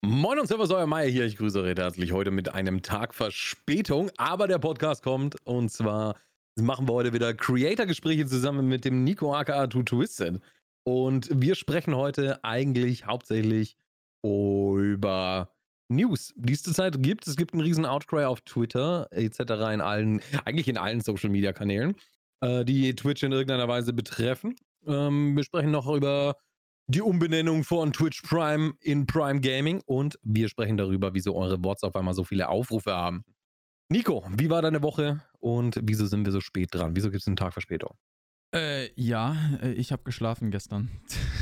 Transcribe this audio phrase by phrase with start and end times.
[0.00, 1.24] Moin und Servus, euer Meier hier.
[1.24, 4.12] Ich grüße euch herzlich heute mit einem Tag Verspätung.
[4.16, 6.14] Aber der Podcast kommt und zwar
[6.54, 10.40] machen wir heute wieder Creator-Gespräche zusammen mit dem Nico aka Two Twisted.
[10.84, 13.76] Und wir sprechen heute eigentlich hauptsächlich
[14.22, 15.50] über
[15.88, 17.26] News, die es zurzeit gibt.
[17.26, 19.40] Es gibt einen riesen Outcry auf Twitter etc.
[19.72, 21.96] in allen, eigentlich in allen Social Media Kanälen,
[22.40, 24.54] äh, die Twitch in irgendeiner Weise betreffen.
[24.86, 26.36] Ähm, wir sprechen noch über
[26.88, 31.82] die Umbenennung von Twitch Prime in Prime Gaming und wir sprechen darüber, wieso eure Bots
[31.82, 33.24] auf einmal so viele Aufrufe haben.
[33.90, 36.96] Nico, wie war deine Woche und wieso sind wir so spät dran?
[36.96, 37.94] Wieso gibt es einen Tag Verspätung?
[38.54, 40.88] Äh, ja, äh, ich habe geschlafen gestern.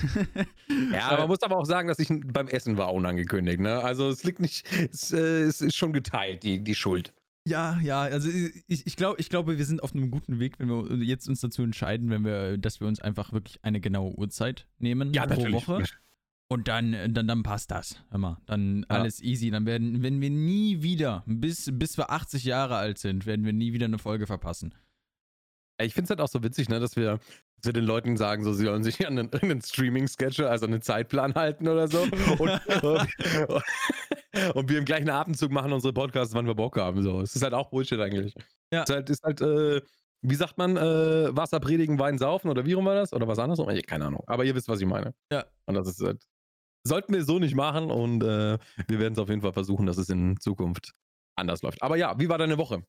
[0.92, 3.60] ja, man muss aber auch sagen, dass ich beim Essen war unangekündigt.
[3.60, 3.78] Ne?
[3.78, 7.14] Also es liegt nicht, es, äh, es ist schon geteilt, die, die Schuld.
[7.46, 10.68] Ja, ja, also ich, ich, glaub, ich glaube, wir sind auf einem guten Weg, wenn
[10.68, 14.66] wir jetzt uns dazu entscheiden, wenn wir, dass wir uns einfach wirklich eine genaue Uhrzeit
[14.78, 15.54] nehmen ja, pro natürlich.
[15.54, 15.84] Woche.
[16.48, 18.04] Und dann, dann, dann passt das.
[18.10, 18.96] Hör mal, dann ja.
[18.96, 19.50] alles easy.
[19.50, 23.52] Dann werden, wenn wir nie wieder, bis, bis wir 80 Jahre alt sind, werden wir
[23.52, 24.74] nie wieder eine Folge verpassen.
[25.80, 27.18] Ich finde es halt auch so witzig, ne, dass wir,
[27.58, 30.82] dass wir den Leuten sagen, so, sie sollen sich an einen, einen Streaming-Schedule, also einen
[30.82, 32.00] Zeitplan halten oder so.
[32.38, 33.62] Und, und,
[34.36, 37.02] wir im gleichen Atemzug machen unsere Podcasts, wann wir Bock haben.
[37.02, 37.20] So.
[37.20, 38.34] Es ist halt auch Bullshit eigentlich.
[38.72, 38.82] Ja.
[38.82, 39.80] Es ist halt, ist halt äh,
[40.22, 43.12] wie sagt man, äh, Wasser predigen, Wein saufen oder wie rum war das?
[43.12, 43.64] Oder was anderes?
[43.86, 44.24] Keine Ahnung.
[44.26, 45.14] Aber ihr wisst, was ich meine.
[45.30, 45.44] Ja.
[45.66, 46.26] Und das ist halt,
[46.84, 49.98] sollten wir so nicht machen und äh, wir werden es auf jeden Fall versuchen, dass
[49.98, 50.92] es in Zukunft
[51.36, 51.82] anders läuft.
[51.82, 52.82] Aber ja, wie war deine Woche?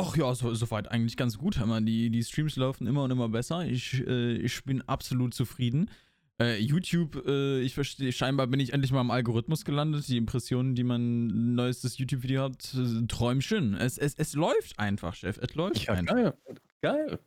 [0.00, 1.60] Ach ja, so, soweit eigentlich ganz gut.
[1.80, 3.66] Die, die Streams laufen immer und immer besser.
[3.66, 5.90] Ich, äh, ich bin absolut zufrieden.
[6.40, 10.06] Äh, YouTube, äh, ich verstehe, scheinbar bin ich endlich mal im Algorithmus gelandet.
[10.06, 13.74] Die Impressionen, die man neuestes YouTube-Video hat, äh, Träumchen.
[13.74, 15.36] Es, es, es läuft einfach, Chef.
[15.38, 16.14] Es läuft ja, einfach.
[16.14, 16.34] Geil.
[16.80, 17.18] geil.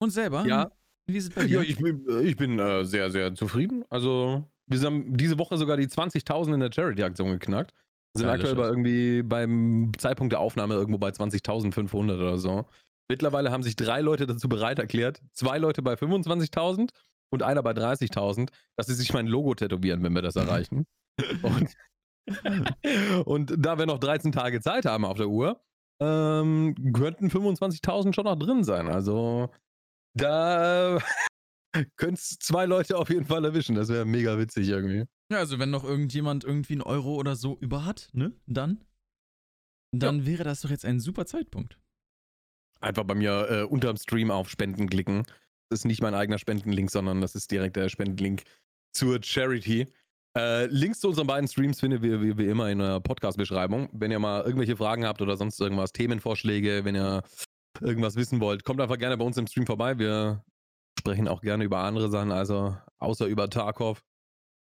[0.00, 0.44] Und selber?
[0.46, 0.70] Ja.
[1.06, 1.62] Wie ist es bei dir?
[1.62, 3.84] Ja, ich bin, ich bin äh, sehr, sehr zufrieden.
[3.88, 7.72] Also, wir haben diese Woche sogar die 20.000 in der Charity-Aktion geknackt.
[8.12, 12.66] Wir sind aktuell bei irgendwie beim Zeitpunkt der Aufnahme irgendwo bei 20.500 oder so.
[13.10, 16.90] Mittlerweile haben sich drei Leute dazu bereit erklärt, zwei Leute bei 25.000
[17.30, 20.86] und einer bei 30.000, dass sie sich mein Logo tätowieren, wenn wir das erreichen.
[21.42, 21.76] und,
[23.26, 25.60] und, da wir noch 13 Tage Zeit haben auf der Uhr,
[26.00, 28.88] ähm, könnten 25.000 schon noch drin sein.
[28.88, 29.50] Also
[30.14, 30.98] da
[31.96, 33.74] könnte es zwei Leute auf jeden Fall erwischen.
[33.74, 35.04] Das wäre mega witzig irgendwie.
[35.30, 38.84] Ja, also wenn noch irgendjemand irgendwie einen Euro oder so über hat, ne, dann,
[39.92, 40.26] dann ja.
[40.26, 41.78] wäre das doch jetzt ein super Zeitpunkt.
[42.80, 45.24] Einfach bei mir äh, unterm Stream auf Spenden klicken.
[45.70, 48.44] Ist nicht mein eigener Spendenlink, sondern das ist direkt der Spendenlink
[48.92, 49.86] zur Charity.
[50.36, 53.88] Äh, Links zu unseren beiden Streams findet ihr wie, wie immer in der Podcast-Beschreibung.
[53.92, 57.22] Wenn ihr mal irgendwelche Fragen habt oder sonst irgendwas, Themenvorschläge, wenn ihr
[57.80, 59.98] irgendwas wissen wollt, kommt einfach gerne bei uns im Stream vorbei.
[59.98, 60.42] Wir
[60.98, 64.02] sprechen auch gerne über andere Sachen, also außer über Tarkov.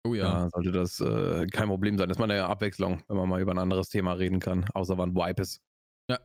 [0.07, 0.45] Oh ja.
[0.45, 2.09] ja sollte das äh, kein Problem sein.
[2.09, 4.97] Das ist mal eine Abwechslung, wenn man mal über ein anderes Thema reden kann, außer
[4.99, 5.61] wann Wipe ist.
[6.09, 6.19] Ja.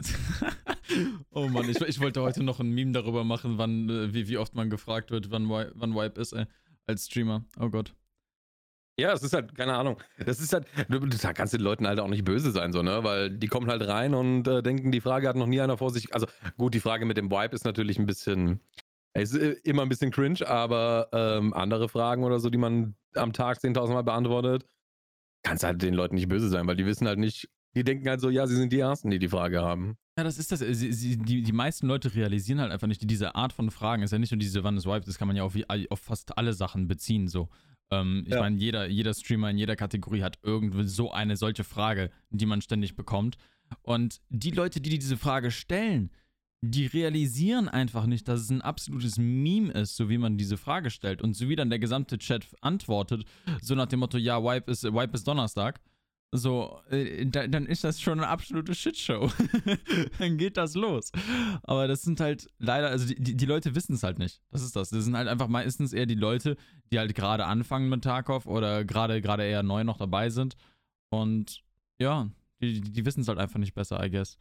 [1.31, 4.37] oh Mann, ich, ich, wollte heute noch ein Meme darüber machen, wann, äh, wie, wie
[4.37, 6.45] oft man gefragt wird, wann, wann Wipe ist, ey,
[6.85, 7.43] als Streamer.
[7.59, 7.95] Oh Gott.
[8.99, 9.97] Ja, es ist halt, keine Ahnung.
[10.23, 10.67] Das ist halt,
[11.23, 13.03] da kannst du den Leuten halt auch nicht böse sein, so, ne?
[13.03, 15.89] Weil die kommen halt rein und äh, denken, die Frage hat noch nie einer vor
[15.89, 16.13] sich.
[16.13, 16.27] Also
[16.57, 18.59] gut, die Frage mit dem Wipe ist natürlich ein bisschen,
[19.15, 23.33] ist äh, immer ein bisschen cringe, aber ähm, andere Fragen oder so, die man am
[23.33, 24.67] Tag 10.000 Mal beantwortet,
[25.43, 28.19] kannst halt den Leuten nicht böse sein, weil die wissen halt nicht, die denken halt
[28.19, 29.97] so, ja, sie sind die Ersten, die die Frage haben.
[30.17, 30.59] Ja, das ist das.
[30.59, 34.11] Sie, sie, die, die meisten Leute realisieren halt einfach nicht, diese Art von Fragen ist
[34.11, 35.55] ja nicht nur diese Wann ist Wipe, das kann man ja auf,
[35.89, 37.49] auf fast alle Sachen beziehen, so.
[37.91, 38.41] Ähm, ich ja.
[38.41, 42.61] meine, jeder, jeder Streamer in jeder Kategorie hat irgendwie so eine solche Frage, die man
[42.61, 43.37] ständig bekommt.
[43.83, 46.11] Und die Leute, die diese Frage stellen,
[46.61, 50.89] die realisieren einfach nicht, dass es ein absolutes Meme ist, so wie man diese Frage
[50.89, 51.21] stellt.
[51.21, 53.25] Und so wie dann der gesamte Chat antwortet,
[53.61, 55.81] so nach dem Motto, ja, Wipe ist, Wipe ist Donnerstag.
[56.33, 59.29] So, äh, da, dann ist das schon eine absolute Shitshow.
[60.19, 61.11] dann geht das los.
[61.63, 64.41] Aber das sind halt leider, also die, die, die Leute wissen es halt nicht.
[64.49, 64.91] Das ist das.
[64.91, 66.55] Das sind halt einfach meistens eher die Leute,
[66.91, 70.55] die halt gerade anfangen mit Tarkov oder gerade gerade eher neu noch dabei sind.
[71.09, 71.63] Und
[71.99, 72.29] ja,
[72.61, 74.37] die, die wissen es halt einfach nicht besser, I guess.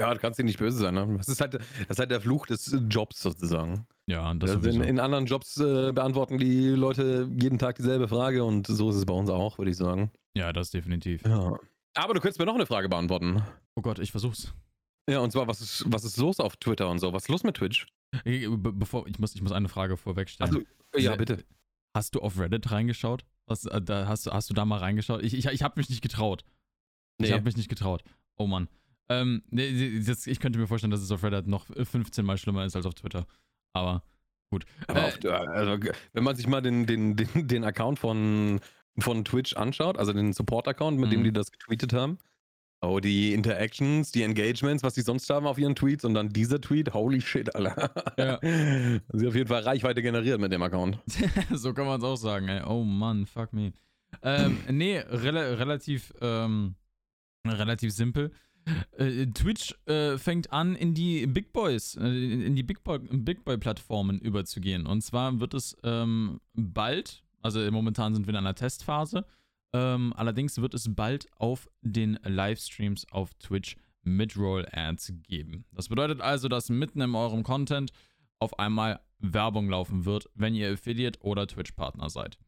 [0.00, 0.94] Ja, du kannst dir nicht böse sein.
[0.94, 1.16] Ne?
[1.18, 3.86] Das, ist halt, das ist halt der Fluch des Jobs sozusagen.
[4.06, 8.44] Ja, das also in, in, anderen Jobs äh, beantworten die Leute jeden Tag dieselbe Frage
[8.44, 10.10] und so ist es bei uns auch, würde ich sagen.
[10.36, 11.22] Ja, das definitiv.
[11.24, 11.58] Ja.
[11.94, 13.42] Aber du könntest mir noch eine Frage beantworten.
[13.74, 14.54] Oh Gott, ich versuch's.
[15.08, 17.12] Ja, und zwar, was ist, was ist los auf Twitter und so?
[17.12, 17.86] Was ist los mit Twitch?
[18.24, 20.50] Be bevor, ich, muss, ich muss eine Frage vorwegstellen.
[20.50, 20.66] Also,
[20.96, 21.44] ja, bitte.
[21.94, 23.24] Hast du auf Reddit reingeschaut?
[23.46, 25.22] Was, äh, da, hast, hast du da mal reingeschaut?
[25.22, 26.44] Ich, ich, ich habe mich nicht getraut.
[27.18, 27.28] Nee.
[27.28, 28.04] Ich habe mich nicht getraut.
[28.36, 28.68] Oh Mann.
[29.08, 32.64] Ähm, nee, das, ich könnte mir vorstellen, dass es auf Reddit noch 15 Mal schlimmer
[32.64, 33.26] ist als auf Twitter.
[33.72, 34.04] Aber
[34.50, 34.64] gut.
[34.86, 38.60] Aber äh, auf, also, wenn man sich mal den, den, den, den Account von
[38.98, 41.14] von Twitch anschaut, also den Support-Account, mit mhm.
[41.14, 42.18] dem die das getweetet haben,
[42.82, 46.62] Oh, die Interactions, die Engagements, was die sonst haben auf ihren Tweets und dann dieser
[46.62, 47.92] Tweet, holy shit, Alter.
[48.16, 48.38] Ja.
[49.12, 50.98] Sie auf jeden Fall Reichweite generiert mit dem Account.
[51.52, 52.62] so kann man es auch sagen, ey.
[52.66, 53.74] Oh Mann, fuck me.
[54.22, 56.74] Ähm, nee, rel relativ, ähm,
[57.46, 58.32] relativ simpel.
[58.96, 63.44] Äh, Twitch äh, fängt an, in die Big Boys, äh, in die Big Boy, Big
[63.44, 64.86] Boy Plattformen überzugehen.
[64.86, 69.24] Und zwar wird es ähm, bald, also momentan sind wir in einer Testphase,
[69.72, 75.64] ähm, allerdings wird es bald auf den Livestreams auf Twitch Midroll-Ads geben.
[75.72, 77.92] Das bedeutet also, dass mitten in eurem Content
[78.38, 82.38] auf einmal Werbung laufen wird, wenn ihr Affiliate oder Twitch-Partner seid.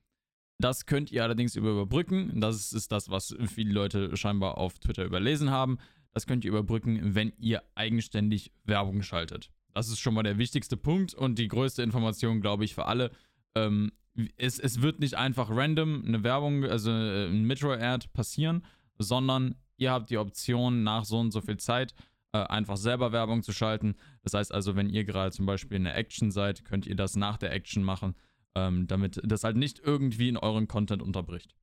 [0.58, 2.40] Das könnt ihr allerdings überbrücken.
[2.40, 5.78] Das ist das, was viele Leute scheinbar auf Twitter überlesen haben.
[6.12, 9.50] Das könnt ihr überbrücken, wenn ihr eigenständig Werbung schaltet.
[9.74, 13.10] Das ist schon mal der wichtigste Punkt und die größte Information, glaube ich, für alle.
[13.54, 13.92] Ähm,
[14.36, 18.64] es, es wird nicht einfach random eine Werbung, also äh, ein Metro-Ad passieren,
[18.98, 21.94] sondern ihr habt die Option, nach so und so viel Zeit
[22.32, 23.96] äh, einfach selber Werbung zu schalten.
[24.22, 27.16] Das heißt also, wenn ihr gerade zum Beispiel in der Action seid, könnt ihr das
[27.16, 28.14] nach der Action machen,
[28.54, 31.54] ähm, damit das halt nicht irgendwie in euren Content unterbricht.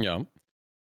[0.00, 0.26] Ja,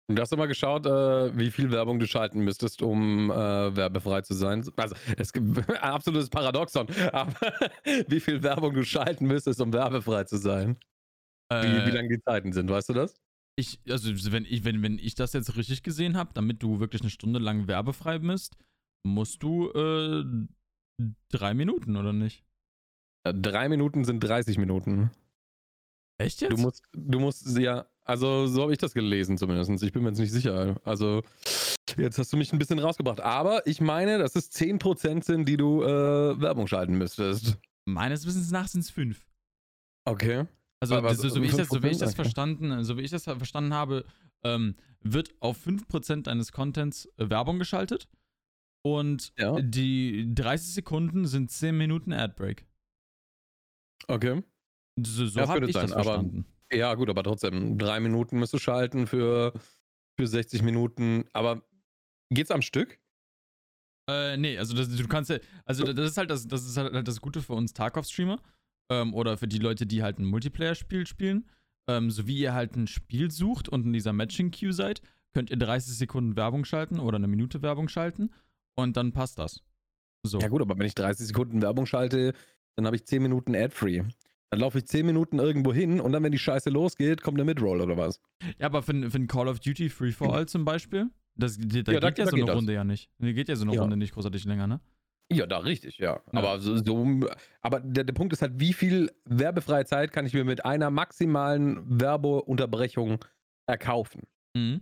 [0.08, 3.76] und du hast du mal geschaut, äh, wie viel Werbung du schalten müsstest, um äh,
[3.76, 4.66] werbefrei zu sein?
[4.76, 7.34] Also, es gibt ein absolutes Paradoxon, aber
[8.08, 10.78] wie viel Werbung du schalten müsstest, um werbefrei zu sein?
[11.50, 13.16] Äh, wie, wie lang die Zeiten sind, weißt du das?
[13.56, 17.02] Ich, also wenn ich, wenn, wenn ich das jetzt richtig gesehen habe, damit du wirklich
[17.02, 18.58] eine Stunde lang werbefrei bist,
[19.04, 20.24] musst du äh,
[21.30, 22.44] drei Minuten, oder nicht?
[23.26, 25.12] Äh, drei Minuten sind 30 Minuten.
[26.18, 26.52] Echt jetzt?
[26.52, 29.84] Du musst, du musst ja, also so habe ich das gelesen zumindest.
[29.84, 30.80] Ich bin mir jetzt nicht sicher.
[30.84, 31.24] Also
[31.98, 33.22] jetzt hast du mich ein bisschen rausgebracht.
[33.22, 37.58] Aber ich meine, dass es 10% sind, die du äh, Werbung schalten müsstest.
[37.86, 39.26] Meines Wissens nach sind es 5.
[40.06, 40.46] Okay.
[40.82, 43.24] Also Aber so, so, wie das, so, wie ich das, verstanden, so wie ich das
[43.24, 44.06] verstanden habe,
[44.44, 48.10] ähm, wird auf 5% deines Contents äh, Werbung geschaltet.
[48.86, 49.62] Und ja.
[49.62, 52.66] die 30 Sekunden sind 10 Minuten Adbreak.
[54.10, 54.44] Okay.
[55.02, 56.46] So, so habe ich sein, das verstanden.
[56.74, 59.54] Ja, gut, aber trotzdem, drei Minuten müsst du schalten für,
[60.18, 61.26] für 60 Minuten.
[61.34, 61.64] Aber
[62.30, 63.00] geht's am Stück?
[64.10, 67.08] Äh, nee, also das, du kannst ja, also das ist halt das, das ist halt
[67.08, 68.42] das Gute für uns Tarkov-Streamer
[68.92, 71.50] ähm, oder für die Leute, die halt ein Multiplayer-Spiel spielen.
[71.90, 75.02] Ähm, so wie ihr halt ein Spiel sucht und in dieser Matching-Queue seid,
[75.34, 78.30] könnt ihr 30 Sekunden Werbung schalten oder eine Minute Werbung schalten
[78.76, 79.62] und dann passt das.
[80.26, 80.40] So.
[80.40, 82.34] Ja gut, aber wenn ich 30 Sekunden Werbung schalte,
[82.76, 84.04] dann habe ich 10 Minuten Ad-Free.
[84.54, 87.46] Dann laufe ich 10 Minuten irgendwo hin und dann, wenn die Scheiße losgeht, kommt der
[87.46, 88.22] Midroll oder was?
[88.60, 91.92] Ja, aber für, für ein Call of Duty Free for All zum Beispiel, das, da,
[91.92, 92.76] ja, geht da, ja so eine Runde das.
[92.76, 93.10] ja nicht.
[93.18, 93.82] Da geht ja so eine ja.
[93.82, 94.80] Runde nicht großartig länger, ne?
[95.32, 96.18] Ja, da richtig, ja.
[96.18, 96.22] ja.
[96.34, 97.08] Aber, so, so,
[97.64, 100.92] aber der, der Punkt ist halt, wie viel werbefreie Zeit kann ich mir mit einer
[100.92, 103.26] maximalen Werbeunterbrechung
[103.66, 104.22] erkaufen?
[104.56, 104.82] Mhm.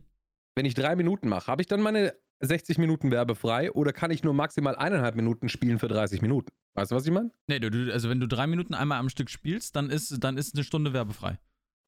[0.54, 4.24] Wenn ich drei Minuten mache, habe ich dann meine 60 Minuten werbefrei oder kann ich
[4.24, 6.50] nur maximal eineinhalb Minuten spielen für 30 Minuten?
[6.74, 7.32] Weißt du, was ich meine?
[7.48, 10.56] Nee, du, also wenn du drei Minuten einmal am Stück spielst, dann ist, dann ist
[10.56, 11.40] eine Stunde werbefrei.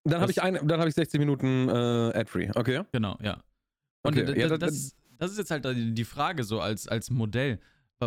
[0.06, 1.72] Dann habe ich, hab ich 60 Minuten äh,
[2.20, 2.84] ad-free, okay?
[2.92, 3.42] Genau, ja.
[4.04, 4.40] Und okay.
[4.40, 7.60] Ja, das, das, das, ist jetzt halt die Frage so als, als Modell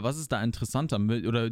[0.02, 0.96] was ist da interessanter?
[0.96, 1.50] Oder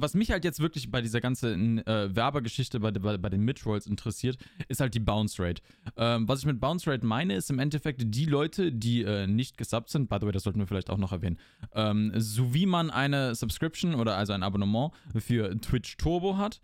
[0.00, 3.86] was mich halt jetzt wirklich bei dieser ganzen äh, Werbergeschichte bei, bei, bei den Midrolls
[3.86, 4.38] interessiert,
[4.68, 5.62] ist halt die Bounce Rate.
[5.96, 9.56] Ähm, was ich mit Bounce Rate meine, ist im Endeffekt die Leute, die äh, nicht
[9.56, 11.38] gesubbt sind, by the way, das sollten wir vielleicht auch noch erwähnen,
[11.74, 16.60] ähm, so wie man eine Subscription oder also ein Abonnement für Twitch Turbo hat,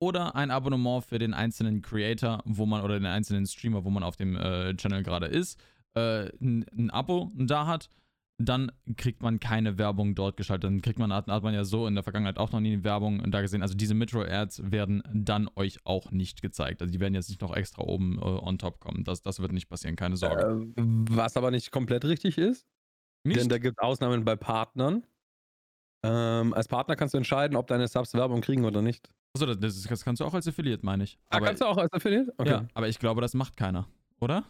[0.00, 4.02] oder ein Abonnement für den einzelnen Creator, wo man oder den einzelnen Streamer, wo man
[4.02, 5.58] auf dem äh, Channel gerade ist,
[5.94, 7.88] äh, ein, ein Abo da hat
[8.40, 10.64] dann kriegt man keine Werbung dort geschaltet.
[10.64, 13.28] Dann kriegt man, hat, hat man ja so in der Vergangenheit auch noch nie Werbung
[13.32, 13.62] da gesehen.
[13.62, 16.80] Also diese Metro-Ads werden dann euch auch nicht gezeigt.
[16.80, 19.02] Also die werden jetzt nicht noch extra oben äh, on top kommen.
[19.02, 20.72] Das, das wird nicht passieren, keine Sorge.
[20.76, 22.64] Äh, was aber nicht komplett richtig ist.
[23.24, 23.40] Nicht?
[23.40, 25.04] Denn da gibt es Ausnahmen bei Partnern.
[26.04, 29.10] Ähm, als Partner kannst du entscheiden, ob deine Subs Werbung kriegen oder nicht.
[29.34, 31.18] Achso, das, das, kannst du auch als Affiliate, meine ich.
[31.28, 32.32] Ah, aber, kannst du auch als Affiliate?
[32.38, 32.50] Okay.
[32.50, 33.88] Ja, aber ich glaube, das macht keiner,
[34.20, 34.44] oder?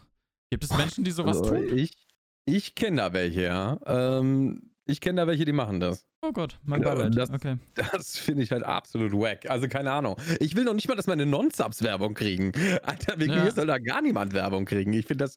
[0.51, 1.77] Gibt es Menschen, die sowas also, tun?
[1.77, 2.08] Ich
[2.45, 3.79] ich kenne da welche, ja.
[3.85, 6.05] Ähm, ich kenne da welche, die machen das.
[6.21, 7.15] Oh Gott, mein Beileid.
[7.15, 7.57] Das, okay.
[7.75, 9.49] das finde ich halt absolut wack.
[9.49, 10.17] Also keine Ahnung.
[10.39, 12.51] Ich will noch nicht mal, dass meine Non-Subs Werbung kriegen.
[12.83, 13.43] Alter, wegen ja.
[13.43, 14.91] mir soll da gar niemand Werbung kriegen.
[14.93, 15.35] Ich finde das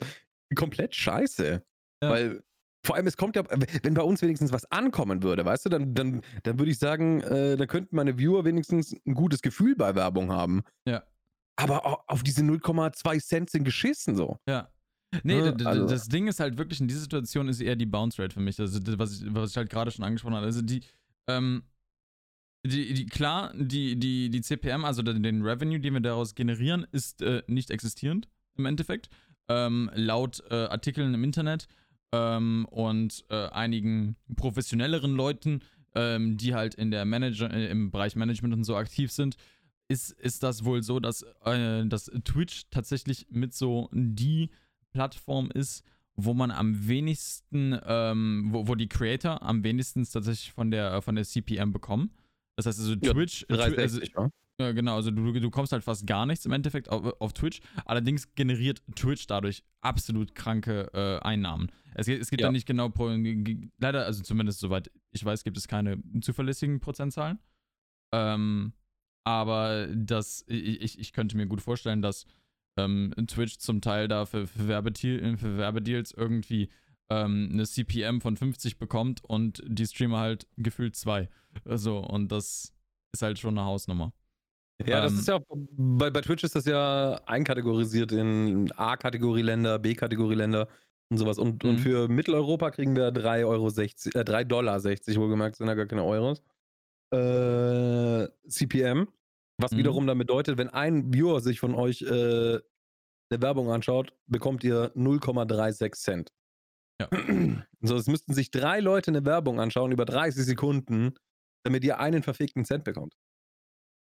[0.57, 1.63] komplett scheiße.
[2.03, 2.11] Ja.
[2.11, 2.43] Weil
[2.85, 3.45] vor allem, es kommt ja,
[3.83, 7.21] wenn bei uns wenigstens was ankommen würde, weißt du, dann, dann, dann würde ich sagen,
[7.21, 10.63] äh, da könnten meine Viewer wenigstens ein gutes Gefühl bei Werbung haben.
[10.85, 11.05] Ja.
[11.55, 14.39] Aber auf diese 0,2 Cent sind geschissen so.
[14.49, 14.72] Ja.
[15.23, 15.55] Nee, ne?
[15.65, 15.87] also.
[15.87, 18.59] das Ding ist halt wirklich, in dieser Situation ist eher die Bounce Rate für mich.
[18.59, 20.47] Also, was ich, was ich halt gerade schon angesprochen habe.
[20.47, 20.81] Also, die,
[21.27, 21.63] ähm,
[22.65, 27.21] die, die, klar, die, die, die CPM, also den Revenue, den wir daraus generieren, ist
[27.23, 28.29] äh, nicht existierend.
[28.57, 29.09] im Endeffekt.
[29.49, 31.67] Ähm, laut äh, Artikeln im Internet
[32.13, 35.61] ähm, und äh, einigen professionelleren Leuten,
[35.95, 39.37] ähm, die halt in der Manager, äh, im Bereich Management und so aktiv sind,
[39.89, 44.51] ist, ist das wohl so, dass, äh, dass Twitch tatsächlich mit so die
[44.93, 45.85] Plattform ist,
[46.15, 51.15] wo man am wenigsten, ähm, wo, wo die Creator am wenigsten tatsächlich von der, von
[51.15, 52.13] der CPM bekommen.
[52.57, 53.47] Das heißt also Twitch.
[53.49, 54.31] Ja, 360, also,
[54.61, 57.61] ja, genau, also du, du kommst halt fast gar nichts im Endeffekt auf, auf Twitch.
[57.87, 61.73] Allerdings generiert Twitch dadurch absolut kranke äh, Einnahmen.
[61.95, 62.49] Es, es gibt ja.
[62.49, 62.93] da nicht genau,
[63.79, 67.39] leider, also zumindest soweit ich weiß, gibt es keine zuverlässigen Prozentzahlen.
[68.13, 68.73] Ähm,
[69.25, 72.27] aber das, ich, ich könnte mir gut vorstellen, dass
[72.77, 76.71] ähm, Twitch zum Teil da für, für, Werbedeal, für Werbedeals irgendwie
[77.11, 81.29] ähm, eine CPM von 50 bekommt und die Streamer halt gefühlt zwei.
[81.65, 82.73] So, und das
[83.13, 84.13] ist halt schon eine Hausnummer.
[84.87, 89.79] Ja, das ähm, ist ja auch, bei, bei Twitch ist das ja einkategorisiert in A-Kategorie-Länder,
[89.79, 90.69] B-Kategorie-Länder
[91.11, 91.39] und sowas.
[91.39, 91.79] Und, und mhm.
[91.79, 96.05] für Mitteleuropa kriegen wir 3,60 Euro, äh, 3 Dollar 60, wohlgemerkt, sind ja gar keine
[96.05, 96.43] Euros.
[97.13, 99.09] Äh, CPM.
[99.63, 99.79] Was mhm.
[99.79, 102.59] wiederum dann bedeutet, wenn ein Viewer sich von euch äh,
[103.31, 106.33] eine Werbung anschaut, bekommt ihr 0,36 Cent.
[107.01, 107.09] Ja.
[107.85, 111.17] So, es müssten sich drei Leute eine Werbung anschauen über 30 Sekunden,
[111.65, 113.17] damit ihr einen verfickten Cent bekommt.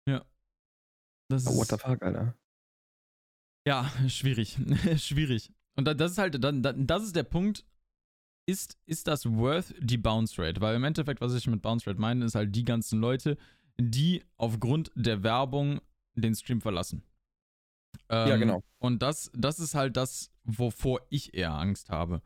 [0.08, 0.25] Ja.
[1.29, 2.36] Das oh, what the fuck, Alter.
[3.68, 4.58] Ja, schwierig.
[4.98, 5.51] schwierig.
[5.75, 7.63] Und das ist halt, das ist der Punkt,
[8.48, 10.60] ist, ist das worth die Bounce Rate?
[10.62, 13.38] Weil im Endeffekt, was ich mit Bounce Rate meine, ist halt die ganzen Leute,
[13.80, 15.80] die aufgrund der Werbung
[16.16, 17.04] den Stream verlassen.
[18.10, 18.64] Ähm, ja, genau.
[18.80, 22.22] Und das, das ist halt das, wovor ich eher Angst habe.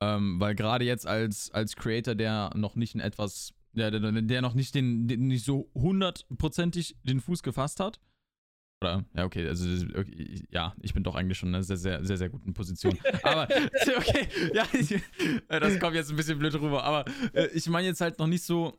[0.00, 4.42] Ähm, weil gerade jetzt als, als Creator, der noch nicht in etwas, der, der, der
[4.42, 8.00] noch nicht den, den nicht so hundertprozentig den Fuß gefasst hat,
[8.80, 12.04] oder, ja, okay, also, okay, ja, ich bin doch eigentlich schon in einer sehr, sehr,
[12.04, 12.96] sehr, sehr guten Position.
[13.24, 13.48] Aber,
[13.96, 14.64] okay, ja,
[15.58, 18.44] das kommt jetzt ein bisschen blöd rüber, aber äh, ich meine jetzt halt noch nicht
[18.44, 18.78] so,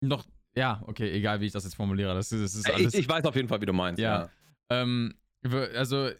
[0.00, 0.26] noch,
[0.56, 2.94] ja, okay, egal wie ich das jetzt formuliere, das, das ist alles.
[2.94, 4.22] Ich, ich, weiß auf jeden Fall, wie du meinst, ja.
[4.22, 4.30] ja.
[4.82, 5.14] Ähm,
[5.74, 6.10] also,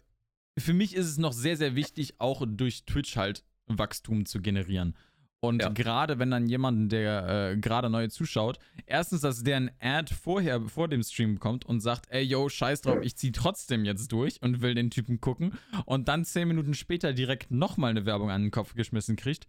[0.57, 4.95] für mich ist es noch sehr, sehr wichtig, auch durch Twitch halt Wachstum zu generieren.
[5.43, 5.69] Und ja.
[5.69, 10.61] gerade wenn dann jemand, der äh, gerade neu zuschaut, erstens, dass der ein Ad vorher,
[10.61, 14.39] vor dem Stream kommt und sagt, ey, yo, scheiß drauf, ich zieh trotzdem jetzt durch
[14.43, 18.43] und will den Typen gucken und dann zehn Minuten später direkt nochmal eine Werbung an
[18.43, 19.47] den Kopf geschmissen kriegt.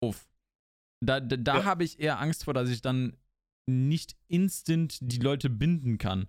[0.00, 0.26] Uff.
[1.00, 1.64] Da, da, da ja.
[1.64, 3.16] habe ich eher Angst vor, dass ich dann
[3.66, 6.28] nicht instant die Leute binden kann.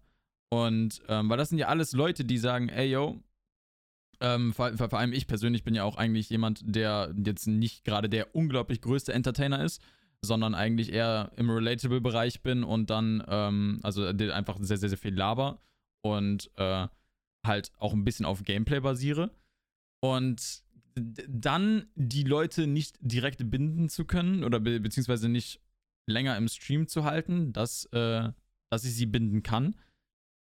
[0.50, 3.22] Und ähm, weil das sind ja alles Leute, die sagen, ey, yo,
[4.20, 8.10] ähm, vor, vor, allem ich persönlich bin ja auch eigentlich jemand, der jetzt nicht gerade
[8.10, 9.82] der unglaublich größte Entertainer ist,
[10.22, 15.14] sondern eigentlich eher im Relatable-Bereich bin und dann, ähm, also einfach sehr, sehr, sehr viel
[15.14, 15.62] laber
[16.02, 16.88] und äh,
[17.46, 19.32] halt auch ein bisschen auf Gameplay basiere.
[20.00, 20.64] Und
[20.96, 25.62] dann die Leute nicht direkt binden zu können oder be beziehungsweise nicht
[26.08, 28.30] länger im Stream zu halten, dass, äh,
[28.70, 29.76] dass ich sie binden kann,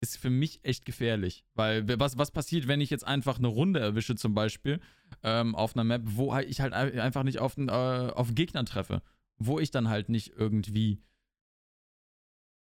[0.01, 1.45] ist für mich echt gefährlich.
[1.55, 4.81] Weil was, was passiert, wenn ich jetzt einfach eine Runde erwische, zum Beispiel,
[5.23, 9.03] ähm, auf einer Map, wo ich halt einfach nicht auf, äh, auf Gegner treffe.
[9.37, 11.03] Wo ich dann halt nicht irgendwie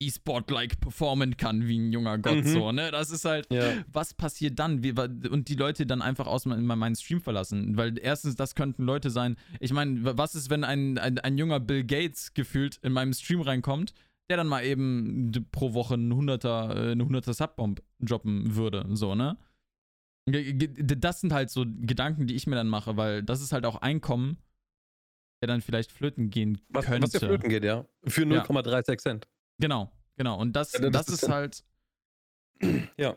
[0.01, 2.47] E-Sport-like performen kann wie ein junger Gott, mhm.
[2.47, 2.89] so, ne?
[2.91, 3.73] Das ist halt, ja.
[3.91, 4.81] was passiert dann?
[4.81, 7.75] Wie, und die Leute dann einfach aus meinem Stream verlassen.
[7.75, 9.35] Weil erstens, das könnten Leute sein.
[9.59, 13.41] Ich meine, was ist, wenn ein, ein, ein junger Bill Gates gefühlt in meinem Stream
[13.41, 13.93] reinkommt?
[14.29, 19.15] der dann mal eben pro Woche ein 100er, äh, eine 100er Subbomb droppen würde, so,
[19.15, 19.37] ne?
[20.27, 23.77] Das sind halt so Gedanken, die ich mir dann mache, weil das ist halt auch
[23.77, 24.37] Einkommen,
[25.41, 27.03] der dann vielleicht flöten gehen was, könnte.
[27.03, 27.85] Was der flöten geht, ja.
[28.05, 28.97] Für 0,36 ja.
[28.97, 29.27] Cent.
[29.59, 30.39] Genau, genau.
[30.39, 31.63] Und das, ja, das, das, ist, ist halt.
[32.97, 33.15] Ja.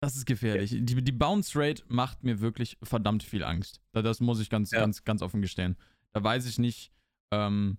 [0.00, 0.72] Das ist gefährlich.
[0.72, 0.80] Ja.
[0.80, 3.80] Die, die Bounce Rate macht mir wirklich verdammt viel Angst.
[3.92, 5.78] Das muss ich ganz, ganz, ganz offen gestehen.
[6.12, 6.92] Da weiß ich nicht,
[7.30, 7.78] ähm,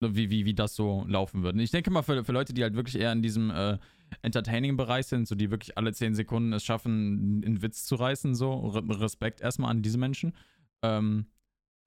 [0.00, 1.62] wie, wie, wie das so laufen würde.
[1.62, 3.78] Ich denke mal, für, für Leute, die halt wirklich eher in diesem äh,
[4.20, 8.68] Entertaining-Bereich sind, so die wirklich alle 10 Sekunden es schaffen, einen Witz zu reißen, so
[8.68, 10.34] Respekt erstmal an diese Menschen.
[10.82, 11.26] Ähm,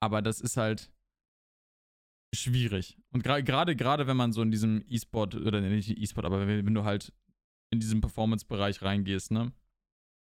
[0.00, 0.90] aber das ist halt
[2.40, 2.96] schwierig.
[3.12, 6.74] Und gerade gerade wenn man so in diesem E-Sport oder nicht E-Sport, aber wenn, wenn,
[6.74, 7.12] du halt
[7.70, 9.52] in diesem Performance-Bereich reingehst, ne?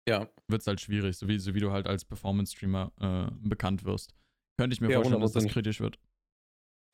[0.08, 0.28] Ja.
[0.48, 4.14] Wird es halt schwierig, so wie, so wie du halt als Performance-Streamer äh, bekannt wirst.
[4.58, 5.98] Könnte ich mir ja, vorstellen, dass das kritisch wird.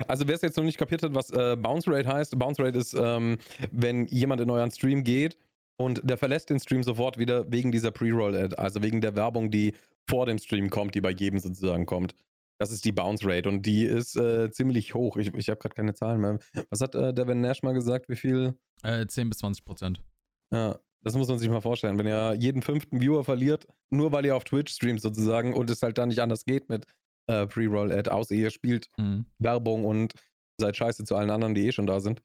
[0.08, 2.78] Also wer es jetzt noch nicht kapiert hat, was äh, Bounce Rate heißt, Bounce Rate
[2.78, 3.38] ist, ähm,
[3.72, 5.38] wenn jemand in euren Stream geht
[5.78, 9.74] und der verlässt den Stream sofort wieder wegen dieser Pre-Roll-Ad, also wegen der Werbung, die
[10.10, 12.16] vor dem Stream kommt, die bei jedem sozusagen kommt.
[12.60, 15.16] Das ist die Bounce Rate und die ist äh, ziemlich hoch.
[15.18, 16.40] Ich, ich habe gerade keine Zahlen mehr.
[16.70, 18.10] Was hat äh, Devin Nash mal gesagt?
[18.10, 18.56] Wie viel?
[18.84, 20.04] Äh, 10 bis 20 Prozent.
[20.52, 21.98] Ja, Das muss man sich mal vorstellen.
[21.98, 25.82] Wenn ihr jeden fünften Viewer verliert, nur weil ihr auf Twitch streamt sozusagen und es
[25.82, 26.86] halt dann nicht anders geht mit
[27.28, 29.26] äh, Pre-Roll-Ad, außer ihr spielt mhm.
[29.38, 30.14] Werbung und
[30.60, 32.22] seid scheiße zu allen anderen, die eh schon da sind.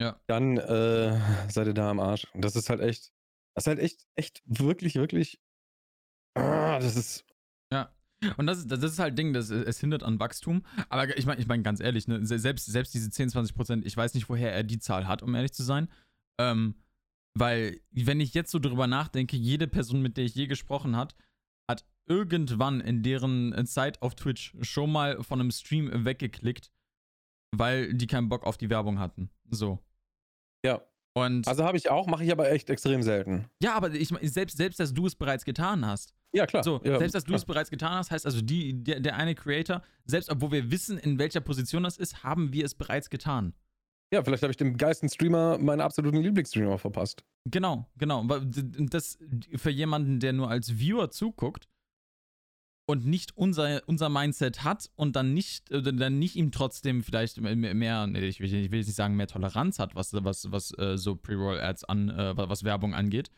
[0.00, 0.20] Ja.
[0.26, 2.26] Dann äh, seid ihr da am Arsch.
[2.32, 3.12] Und das ist halt echt,
[3.54, 5.40] das ist halt echt, echt wirklich, wirklich.
[6.34, 7.24] Ah, das ist.
[7.72, 7.92] Ja.
[8.36, 10.64] Und das, das ist halt Ding, das, es hindert an Wachstum.
[10.88, 13.96] Aber ich meine, ich mein, ganz ehrlich, ne, selbst, selbst diese 10, 20 Prozent, ich
[13.96, 15.88] weiß nicht, woher er die Zahl hat, um ehrlich zu sein.
[16.38, 16.74] Ähm,
[17.36, 21.14] weil, wenn ich jetzt so drüber nachdenke, jede Person, mit der ich je gesprochen hat,
[21.68, 26.70] hat irgendwann in deren Zeit auf Twitch schon mal von einem Stream weggeklickt,
[27.52, 29.30] weil die keinen Bock auf die Werbung hatten.
[29.50, 29.78] So.
[30.64, 30.82] Ja.
[31.16, 33.46] Und also habe ich auch, mache ich aber echt extrem selten.
[33.62, 36.12] Ja, aber ich selbst, selbst, dass du es bereits getan hast.
[36.32, 36.64] Ja, klar.
[36.64, 39.36] So, ja, selbst, dass du es bereits getan hast, heißt also, die, der, der eine
[39.36, 43.54] Creator, selbst obwohl wir wissen, in welcher Position das ist, haben wir es bereits getan.
[44.12, 47.24] Ja, vielleicht habe ich dem geilsten Streamer meinen absoluten Lieblingsstreamer verpasst.
[47.44, 48.24] Genau, genau.
[48.26, 49.18] Das
[49.56, 51.68] für jemanden, der nur als Viewer zuguckt
[52.86, 57.40] und nicht unser, unser Mindset hat und dann nicht, äh, dann nicht ihm trotzdem vielleicht
[57.40, 61.16] mehr, ich, will, ich will nicht sagen, mehr Toleranz hat, was, was, was äh, so
[61.16, 63.30] Pre-Roll-Ads an, äh, was Werbung angeht.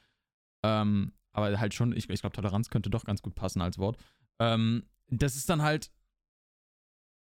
[0.64, 3.98] Ähm, aber halt schon, ich, ich glaube, Toleranz könnte doch ganz gut passen als Wort.
[4.40, 5.90] Ähm, das ist dann halt.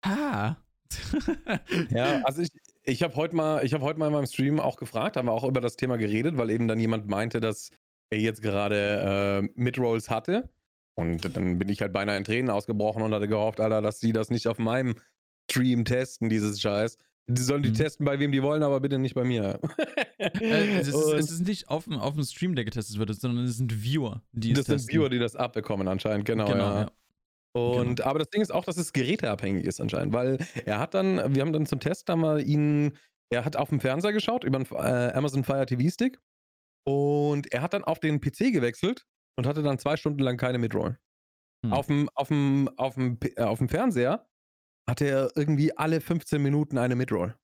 [0.01, 0.55] Ah.
[1.91, 2.49] ja, also ich,
[2.83, 5.43] ich habe heute mal, ich habe mal in meinem Stream auch gefragt, haben wir auch
[5.43, 7.69] über das Thema geredet, weil eben dann jemand meinte, dass
[8.09, 10.49] er jetzt gerade äh, Midrolls hatte.
[10.99, 14.11] Und dann bin ich halt beinahe in Tränen ausgebrochen und hatte gehofft, Alter, dass sie
[14.11, 14.95] das nicht auf meinem
[15.49, 16.97] Stream testen, dieses Scheiß.
[17.27, 17.75] Die sollen die mhm.
[17.75, 19.59] testen, bei wem die wollen, aber bitte nicht bei mir.
[20.17, 23.45] äh, es, ist, es, ist, nicht auf dem, auf dem Stream, der getestet wird, sondern
[23.45, 26.47] es sind Viewer, die das es Das sind Viewer, die das abbekommen anscheinend, genau.
[26.47, 26.81] genau ja.
[26.81, 26.91] ja.
[27.53, 28.09] Und genau.
[28.09, 31.41] aber das Ding ist auch, dass es geräteabhängig ist anscheinend, weil er hat dann, wir
[31.41, 32.97] haben dann zum Test da mal ihn,
[33.29, 36.19] er hat auf dem Fernseher geschaut über einen äh, Amazon Fire TV Stick
[36.83, 39.05] und er hat dann auf den PC gewechselt
[39.37, 40.97] und hatte dann zwei Stunden lang keine Midroll.
[41.65, 41.73] Hm.
[41.73, 44.27] Auf dem auf dem auf dem äh, auf dem Fernseher
[44.87, 47.35] hatte er irgendwie alle 15 Minuten eine Midroll.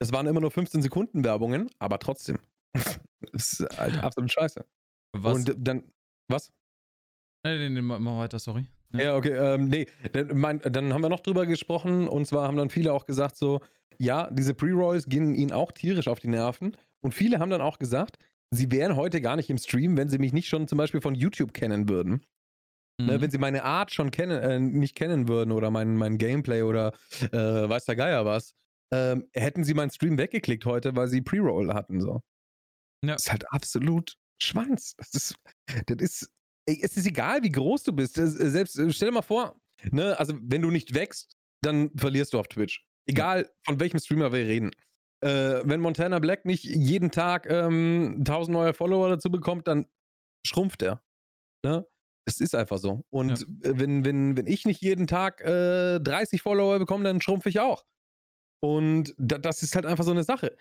[0.00, 2.38] Das waren immer nur 15 Sekunden Werbungen, aber trotzdem.
[2.74, 4.64] das ist halt absolut scheiße.
[5.12, 5.34] Was?
[5.34, 5.92] Und dann
[6.28, 6.52] was?
[7.44, 8.66] Nee, nee, nee, mach weiter, sorry.
[8.92, 12.46] Ja, ja okay, ähm, nee, dann, mein, dann haben wir noch drüber gesprochen und zwar
[12.46, 13.60] haben dann viele auch gesagt so,
[13.98, 17.78] ja, diese Pre-Rolls gehen ihnen auch tierisch auf die Nerven und viele haben dann auch
[17.78, 18.18] gesagt,
[18.50, 21.14] sie wären heute gar nicht im Stream, wenn sie mich nicht schon zum Beispiel von
[21.14, 22.24] YouTube kennen würden.
[22.98, 23.06] Ne, mhm.
[23.06, 26.62] Ne, wenn sie meine Art schon kennen, äh, nicht kennen würden oder mein, mein Gameplay
[26.62, 26.92] oder
[27.32, 28.54] äh, weiß der Geier was,
[28.92, 32.00] ähm, hätten sie meinen Stream weggeklickt heute, weil sie Pre-Roll hatten.
[32.00, 32.20] So.
[33.04, 33.14] Ja.
[33.14, 34.94] Das ist halt absolut Schwanz.
[34.96, 35.34] Das ist,
[35.86, 36.30] das ist
[36.66, 38.14] es ist egal, wie groß du bist.
[38.14, 39.60] Selbst, äh, stell dir mal vor,
[39.90, 42.84] ne, also wenn du nicht wächst, dann verlierst du auf Twitch.
[43.06, 44.70] Egal, von welchem Streamer wir reden.
[45.22, 49.86] Äh, wenn Montana Black nicht jeden Tag ähm, 1000 neue Follower dazu bekommt, dann
[50.46, 51.02] schrumpft er.
[51.64, 51.86] Ne?
[52.26, 53.04] Es ist einfach so.
[53.10, 53.46] Und ja.
[53.78, 57.84] wenn, wenn, wenn ich nicht jeden Tag äh, 30 Follower bekomme, dann schrumpfe ich auch.
[58.62, 60.56] Und da, das ist halt einfach so eine Sache.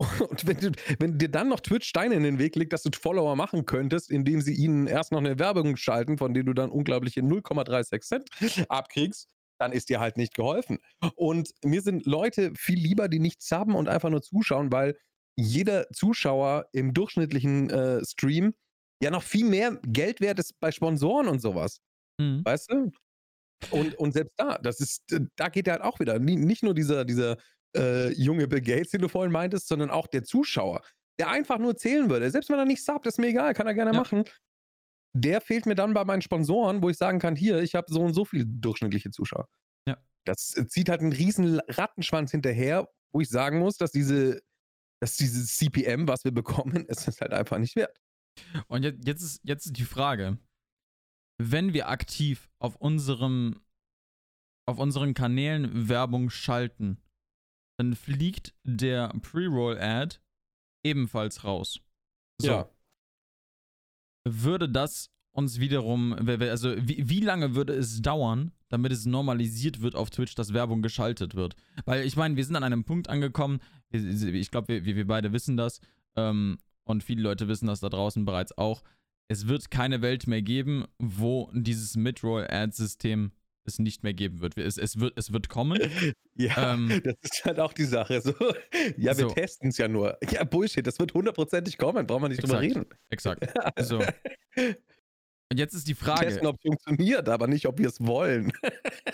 [0.30, 2.90] Und wenn, du, wenn dir dann noch Twitch Steine in den Weg legt, dass du
[2.98, 6.70] Follower machen könntest, indem sie ihnen erst noch eine Werbung schalten, von der du dann
[6.70, 8.30] unglaubliche 0,36 Cent
[8.70, 9.28] abkriegst,
[9.60, 10.78] dann ist dir halt nicht geholfen.
[11.14, 14.96] Und mir sind Leute viel lieber, die nichts haben und einfach nur zuschauen, weil
[15.36, 18.54] jeder Zuschauer im durchschnittlichen äh, Stream
[19.02, 21.80] ja noch viel mehr Geld wert ist bei Sponsoren und sowas.
[22.18, 22.42] Mhm.
[22.44, 22.90] Weißt du?
[23.70, 25.02] Und, und selbst da, das ist,
[25.36, 26.18] da geht halt auch wieder.
[26.18, 27.36] Nicht nur dieser, dieser
[27.76, 30.82] äh, junge Bill Gates, den du vorhin meintest, sondern auch der Zuschauer,
[31.18, 32.30] der einfach nur zählen würde.
[32.30, 33.98] Selbst wenn er nicht subbt, ist mir egal, kann er gerne ja.
[33.98, 34.24] machen.
[35.16, 38.00] Der fehlt mir dann bei meinen Sponsoren, wo ich sagen kann, hier, ich habe so
[38.00, 39.48] und so viele durchschnittliche Zuschauer.
[39.88, 39.98] Ja.
[40.24, 44.40] Das zieht halt einen riesen Rattenschwanz hinterher, wo ich sagen muss, dass diese,
[45.00, 48.00] dass dieses CPM, was wir bekommen, ist es halt einfach nicht wert.
[48.68, 50.38] Und jetzt, jetzt, ist, jetzt ist die Frage,
[51.38, 53.60] wenn wir aktiv auf unserem
[54.70, 57.02] auf unseren Kanälen Werbung schalten,
[57.78, 60.18] dann fliegt der Pre-Roll-Ad
[60.86, 61.80] ebenfalls raus.
[62.40, 62.48] So.
[62.48, 62.70] Ja.
[64.24, 69.94] Würde das uns wiederum, also wie, wie lange würde es dauern, damit es normalisiert wird
[69.94, 71.54] auf Twitch, dass Werbung geschaltet wird?
[71.84, 75.56] Weil ich meine, wir sind an einem Punkt angekommen, ich glaube, wir, wir beide wissen
[75.56, 75.80] das
[76.16, 78.82] ähm, und viele Leute wissen das da draußen bereits auch.
[79.28, 83.30] Es wird keine Welt mehr geben, wo dieses Mid-Roll-Ad-System
[83.70, 84.56] es nicht mehr geben wird.
[84.58, 85.80] Es, es, wird, es wird kommen.
[86.36, 88.20] Ja, ähm, das ist halt auch die Sache.
[88.22, 88.32] So,
[88.96, 89.30] ja, wir so.
[89.30, 90.16] testen es ja nur.
[90.30, 92.86] Ja, Bullshit, das wird hundertprozentig kommen, brauchen wir nicht exakt, drüber reden.
[93.10, 93.46] Exakt.
[93.82, 93.98] So.
[93.98, 96.20] Und jetzt ist die Frage.
[96.22, 98.52] Wir testen, ob es funktioniert, aber nicht, ob wir es wollen.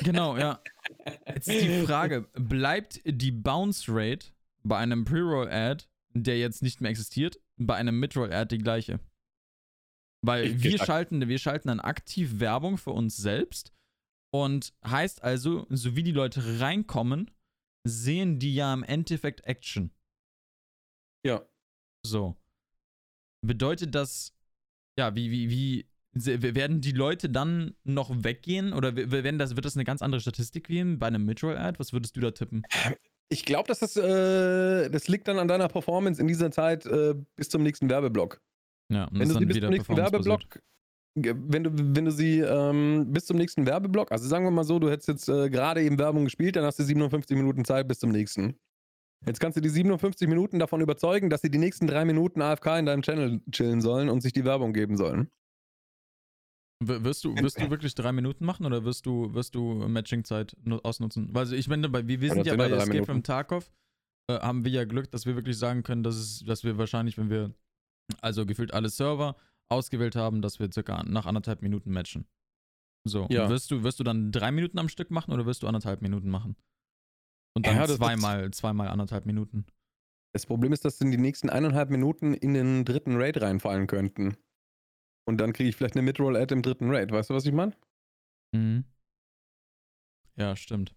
[0.04, 0.60] genau, ja.
[1.26, 4.26] Jetzt ist die Frage: Bleibt die Bounce Rate
[4.62, 9.00] bei einem Pre-Roll-Ad, der jetzt nicht mehr existiert, bei einem Midroll-Ad die gleiche.
[10.22, 13.72] Weil Ich- wir schalten, wir schalten dann aktiv Werbung für uns selbst
[14.32, 17.30] und heißt also, so wie die Leute reinkommen,
[17.84, 19.90] sehen die ja im Endeffekt Action.
[21.24, 21.42] Ja.
[22.04, 22.36] So.
[23.42, 24.34] Bedeutet das,
[24.98, 28.72] ja, wie, wie, wie, werden die Leute dann noch weggehen?
[28.72, 31.78] Oder werden das, wird das eine ganz andere Statistik wie bei einem Midroll-Ad?
[31.78, 32.62] Was würdest du da tippen?
[33.28, 37.14] Ich glaube, dass das, äh, das liegt dann an deiner Performance in dieser Zeit äh,
[37.34, 38.40] bis zum nächsten Werbeblock.
[38.88, 39.96] Ja, und Wenn das du dann bis wieder zum nächsten.
[39.96, 40.62] Werbeblock,
[41.16, 44.78] wenn du, wenn du sie ähm, bis zum nächsten Werbeblock, also sagen wir mal so,
[44.78, 47.98] du hättest jetzt äh, gerade eben Werbung gespielt, dann hast du 57 Minuten Zeit bis
[47.98, 48.56] zum nächsten.
[49.26, 52.78] Jetzt kannst du die 57 Minuten davon überzeugen, dass sie die nächsten drei Minuten AFK
[52.78, 55.30] in deinem Channel chillen sollen und sich die Werbung geben sollen.
[56.84, 60.54] W- Wirst du, wirst du wirklich drei Minuten machen oder wirst du, wirst du Matching-Zeit
[60.62, 61.30] nu- ausnutzen?
[61.32, 63.06] Weil also ich meine, bei, wir, sind ja bei ja drei Escape Minuten.
[63.12, 63.70] from Tarkov,
[64.30, 67.16] äh, haben wir ja Glück, dass wir wirklich sagen können, dass, es, dass wir wahrscheinlich,
[67.16, 67.54] wenn wir
[68.20, 69.36] also gefühlt alle Server
[69.68, 72.26] ausgewählt haben, dass wir circa nach anderthalb Minuten matchen.
[73.04, 73.48] So, Ja.
[73.48, 76.28] wirst du, wirst du dann drei Minuten am Stück machen oder wirst du anderthalb Minuten
[76.28, 76.56] machen?
[77.54, 79.66] Und dann Ja, zweimal, zweimal anderthalb Minuten.
[80.34, 84.36] Das Problem ist, dass in die nächsten eineinhalb Minuten in den dritten Raid reinfallen könnten.
[85.26, 87.10] Und dann kriege ich vielleicht eine Midroll-Ad im dritten Raid.
[87.10, 87.74] Weißt du, was ich meine?
[88.52, 88.84] Mhm.
[90.36, 90.94] Ja, stimmt.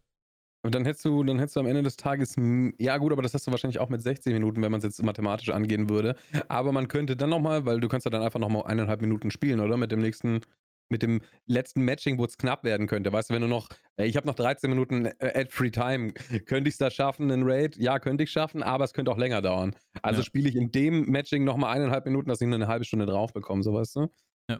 [0.61, 2.35] Und dann hättest du, dann hättest du am Ende des Tages,
[2.79, 5.01] ja gut, aber das hast du wahrscheinlich auch mit 60 Minuten, wenn man es jetzt
[5.01, 6.15] mathematisch angehen würde.
[6.49, 9.61] Aber man könnte dann nochmal, weil du kannst ja dann einfach nochmal eineinhalb Minuten spielen,
[9.61, 9.77] oder?
[9.77, 10.41] Mit dem nächsten,
[10.89, 13.13] mit dem letzten Matching, wo es knapp werden könnte.
[13.13, 16.11] Weißt du, wenn du noch, äh, ich habe noch 13 Minuten äh, Ad-Free Time,
[16.45, 17.77] könnte ich es da schaffen, einen Raid?
[17.77, 19.73] Ja, könnte ich schaffen, aber es könnte auch länger dauern.
[20.01, 20.25] Also Ja.
[20.25, 23.31] spiele ich in dem Matching nochmal eineinhalb Minuten, dass ich nur eine halbe Stunde drauf
[23.31, 24.07] bekomme, so weißt du?
[24.49, 24.59] Ja.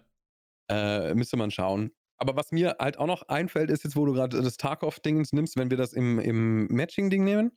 [0.70, 1.92] Äh, müsste man schauen.
[2.20, 5.58] Aber was mir halt auch noch einfällt, ist jetzt, wo du gerade das Tarkov-Dings nimmst,
[5.58, 7.52] wenn wir das im, im Matching-Ding nehmen.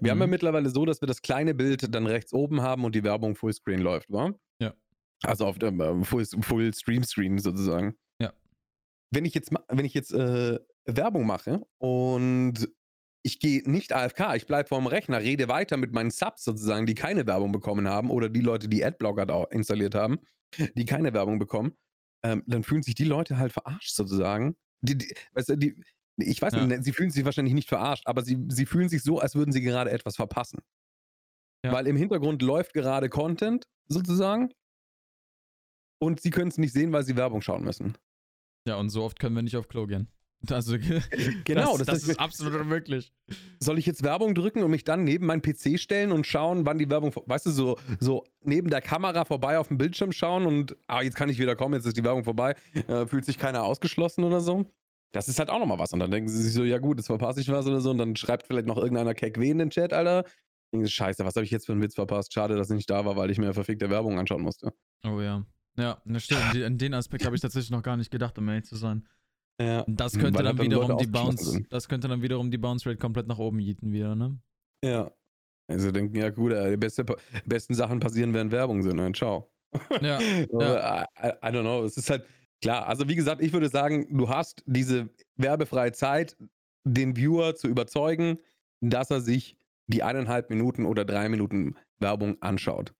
[0.00, 0.30] Wir haben ja Mhm.
[0.30, 3.80] mittlerweile so, dass wir das kleine Bild dann rechts oben haben und die Werbung Fullscreen
[3.80, 4.32] läuft, wa?
[4.60, 4.72] Ja.
[5.22, 7.94] Also auf dem äh, Full, Full Stream Screen sozusagen.
[8.20, 8.32] Ja.
[9.10, 12.68] Wenn ich jetzt, wenn ich jetzt äh, Werbung mache und
[13.22, 16.94] ich gehe nicht AFK, ich bleibe vorm Rechner, rede weiter mit meinen Subs sozusagen, die
[16.94, 20.18] keine Werbung bekommen haben oder die Leute, die Adblocker installiert haben,
[20.76, 21.72] die keine Werbung bekommen,
[22.24, 24.56] ähm, dann fühlen sich die Leute halt verarscht sozusagen.
[24.80, 25.80] Die, die, weißt du, die,
[26.16, 26.66] ich weiß Ja.
[26.66, 29.52] nicht, sie fühlen sich wahrscheinlich nicht verarscht, aber sie, sie fühlen sich so, als würden
[29.52, 30.60] sie gerade etwas verpassen.
[31.64, 31.72] Ja.
[31.72, 34.52] Weil im Hintergrund läuft gerade Content sozusagen
[36.02, 37.96] und sie können es nicht sehen, weil sie Werbung schauen müssen.
[38.66, 40.08] Ja, und so oft können wir nicht auf Klo gehen.
[40.50, 40.76] Also,
[41.44, 43.12] Genau, das, das das ist- ist absolut unmöglich.
[43.60, 46.78] Soll ich jetzt Werbung drücken und mich dann neben meinen PC stellen und schauen, wann
[46.78, 50.76] die Werbung, weißt du, so, so neben der Kamera vorbei auf dem Bildschirm schauen und,
[50.86, 52.54] ah, jetzt kann ich wieder kommen, jetzt ist die Werbung vorbei,
[52.88, 54.66] äh, fühlt sich keiner ausgeschlossen oder so?
[55.12, 55.92] Das ist halt auch nochmal was.
[55.92, 57.98] Und dann denken sie sich so, ja gut, jetzt verpasse ich was oder so und
[57.98, 60.24] dann schreibt vielleicht noch irgendeiner Keck in den Chat, Alter.
[60.72, 62.32] Denken sie, Scheiße, was habe ich jetzt für einen Witz verpasst?
[62.34, 64.72] Schade, dass ich nicht da war, weil ich mir verfickte Werbung anschauen musste.
[65.06, 65.44] Oh ja.
[65.76, 66.56] Ja, das stimmt.
[66.64, 69.06] An den Aspekt habe ich tatsächlich noch gar nicht gedacht, um ehrlich zu sein.
[69.60, 69.84] Ja.
[69.86, 71.72] Das Hm, könnte dann halt dann wiederum die Bounce, sind.
[71.72, 74.38] das könnte dann wiederum die Bounce Rate komplett nach oben jieten wieder, ne?
[74.84, 75.10] Ja.
[75.68, 77.04] Also denken, ja gut, äh, die beste,
[77.46, 78.96] besten Sachen passieren, während Werbung sind.
[78.96, 79.12] Ne?
[79.12, 79.50] Ciao.
[80.00, 81.84] Ja, So, I, I I don't know.
[81.84, 82.26] Es ist halt
[82.60, 82.86] klar.
[82.86, 86.36] Also wie gesagt, ich würde sagen, du hast diese werbefreie Zeit,
[86.84, 88.38] den Viewer zu überzeugen,
[88.80, 92.94] dass er sich die eineinhalb Minuten oder drei Minuten Werbung anschaut.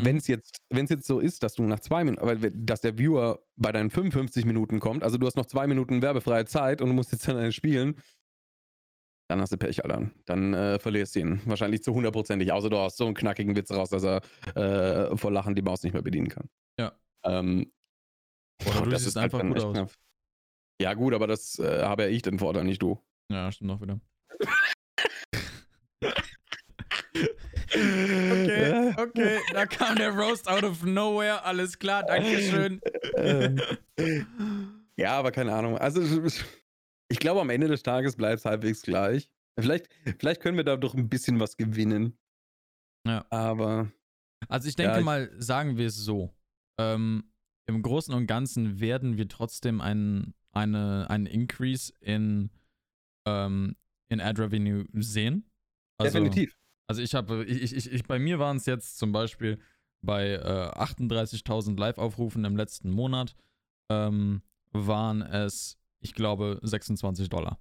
[0.00, 0.04] Mhm.
[0.04, 3.44] Wenn es jetzt, wenn's jetzt so ist, dass du nach zwei Minuten, dass der Viewer
[3.56, 6.94] bei deinen 55 Minuten kommt, also du hast noch zwei Minuten werbefreie Zeit und du
[6.94, 8.00] musst jetzt dann spielen,
[9.28, 10.10] dann hast du Pech, Alter.
[10.26, 11.40] Dann äh, verlierst du ihn.
[11.46, 12.52] Wahrscheinlich zu hundertprozentig.
[12.52, 14.20] Außer du hast so einen knackigen Witz raus, dass er
[14.54, 16.48] äh, vor Lachen die Maus nicht mehr bedienen kann.
[16.78, 16.92] Ja.
[17.24, 17.72] Ähm,
[18.66, 19.72] Oder du das siehst ist halt einfach dann gut aus.
[19.72, 19.90] knapp.
[20.80, 23.00] Ja, gut, aber das äh, habe ja ich den Vorteil, nicht du.
[23.30, 23.98] Ja, stimmt auch wieder.
[29.08, 32.80] Okay, da kam der Roast out of nowhere, alles klar, Dankeschön.
[34.96, 35.76] Ja, aber keine Ahnung.
[35.76, 36.00] Also,
[37.08, 39.28] ich glaube, am Ende des Tages bleibt es halbwegs gleich.
[39.58, 39.88] Vielleicht,
[40.18, 42.16] vielleicht können wir da doch ein bisschen was gewinnen.
[43.06, 43.24] Ja.
[43.30, 43.92] Aber
[44.48, 46.34] Also ich denke Ja, mal, sagen wir es so.
[46.78, 47.24] Ähm,
[47.66, 52.50] Im Großen und Ganzen werden wir trotzdem einen, eine, einen Increase in,
[53.26, 53.76] ähm,
[54.08, 55.50] in Ad Revenue sehen.
[55.98, 56.56] Also, definitiv.
[56.86, 59.58] Also ich habe, ich, ich, ich, bei mir waren es jetzt zum Beispiel
[60.02, 63.34] bei äh, 38.000 Live-Aufrufen im letzten Monat,
[63.88, 64.42] ähm,
[64.72, 67.58] waren es, ich glaube, 26 Dollar.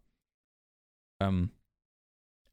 [1.22, 1.52] Ähm,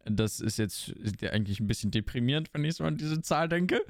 [0.04, 3.84] das ist jetzt eigentlich ein bisschen deprimierend, wenn ich so an diese Zahl denke.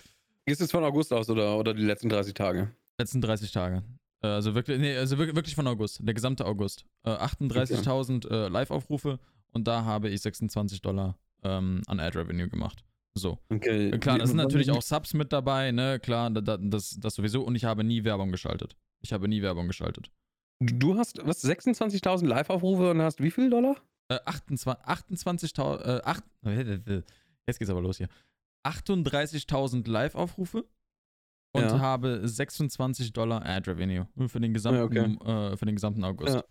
[0.47, 2.75] Ist es von August aus oder, oder die letzten 30 Tage?
[2.99, 3.85] Letzten 30 Tage.
[4.23, 6.87] Äh, Also wirklich, nee, also wirklich von August, der gesamte August.
[7.05, 9.21] Äh, 38.000 äh, Live-Aufrufe
[9.53, 12.85] und da habe ich 26 Dollar ähm, an Ad-Revenue gemacht.
[13.15, 13.39] So.
[13.49, 13.91] Okay.
[13.99, 15.99] Klar, da sind natürlich auch Subs mit dabei, ne?
[16.01, 17.43] Klar, da- da- das, das sowieso.
[17.43, 18.77] Und ich habe nie Werbung geschaltet.
[19.03, 20.11] Ich habe nie Werbung geschaltet.
[20.63, 23.77] Du hast was 26.000 Live-Aufrufe und hast wie viel Dollar?
[24.09, 26.25] Äh, 28 28.000, äh, acht-
[27.47, 28.09] jetzt geht's aber los hier.
[28.67, 30.65] 38.000 Live-Aufrufe
[31.55, 31.79] und Ja.
[31.81, 36.35] habe 26 Dollar Ad Revenue für den gesamten, äh, für den gesamten August.
[36.35, 36.45] Ja.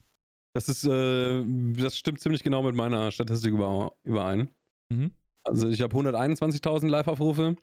[0.56, 4.50] Das ist, äh, das stimmt ziemlich genau mit meiner Statistik über, überein.
[4.90, 5.12] Mhm.
[5.44, 7.56] Also ich habe 121.000 Live-Aufrufe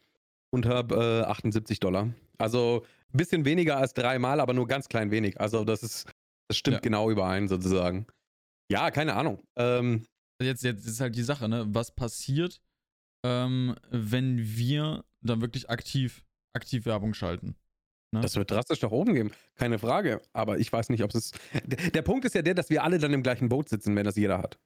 [0.50, 2.08] und habe äh, 78 Dollar.
[2.38, 5.40] Also ein bisschen weniger als dreimal, aber nur ganz klein wenig.
[5.40, 6.06] Also das ist,
[6.48, 6.80] das stimmt Ja.
[6.80, 8.06] genau überein sozusagen.
[8.70, 9.42] Ja, keine Ahnung.
[9.56, 10.04] Ähm,
[10.42, 11.64] Jetzt, jetzt ist halt die Sache, ne?
[11.68, 12.60] Was passiert,
[13.24, 17.56] ähm, wenn wir dann wirklich aktiv, aktiv Werbung schalten?
[18.12, 18.20] Ne?
[18.20, 20.20] Das wird drastisch nach oben gehen, keine Frage.
[20.34, 21.30] Aber ich weiß nicht, ob es.
[21.64, 24.04] Der, der Punkt ist ja der, dass wir alle dann im gleichen Boot sitzen, wenn
[24.04, 24.58] das jeder hat.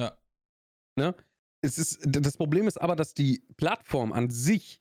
[0.00, 0.16] Ja.
[0.96, 1.14] Ne?
[1.60, 4.80] Es ist, das Problem ist aber, dass die Plattform an sich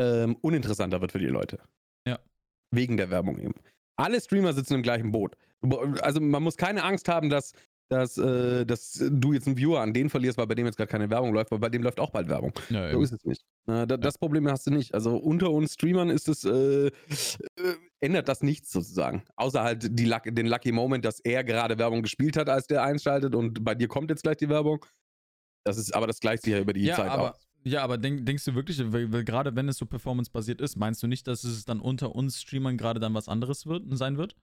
[0.00, 1.60] ähm, uninteressanter wird für die Leute.
[2.06, 2.18] Ja.
[2.70, 3.54] Wegen der Werbung eben.
[3.96, 5.36] Alle Streamer sitzen im gleichen Boot.
[6.02, 7.52] Also man muss keine Angst haben, dass,
[7.88, 10.90] dass, äh, dass du jetzt einen Viewer an den verlierst, weil bei dem jetzt gerade
[10.90, 12.52] keine Werbung läuft, weil bei dem läuft auch bald Werbung.
[12.68, 13.42] ja, So ist es nicht.
[13.66, 14.94] Na, da, Das Problem hast du nicht.
[14.94, 16.90] Also unter uns Streamern ist es, äh, äh,
[18.00, 19.24] ändert das nichts sozusagen.
[19.36, 23.34] Außer halt die den Lucky Moment, dass er gerade Werbung gespielt hat, als der einschaltet
[23.34, 24.84] und bei dir kommt jetzt gleich die Werbung.
[25.66, 27.48] Das ist, aber das gleicht sich ja über die ja, Zeit aber, aus.
[27.64, 31.26] ja, aber denk, denkst du wirklich, gerade wenn es so performance-basiert ist, meinst du nicht,
[31.26, 34.36] dass es dann unter uns Streamern gerade dann was anderes wird, sein wird?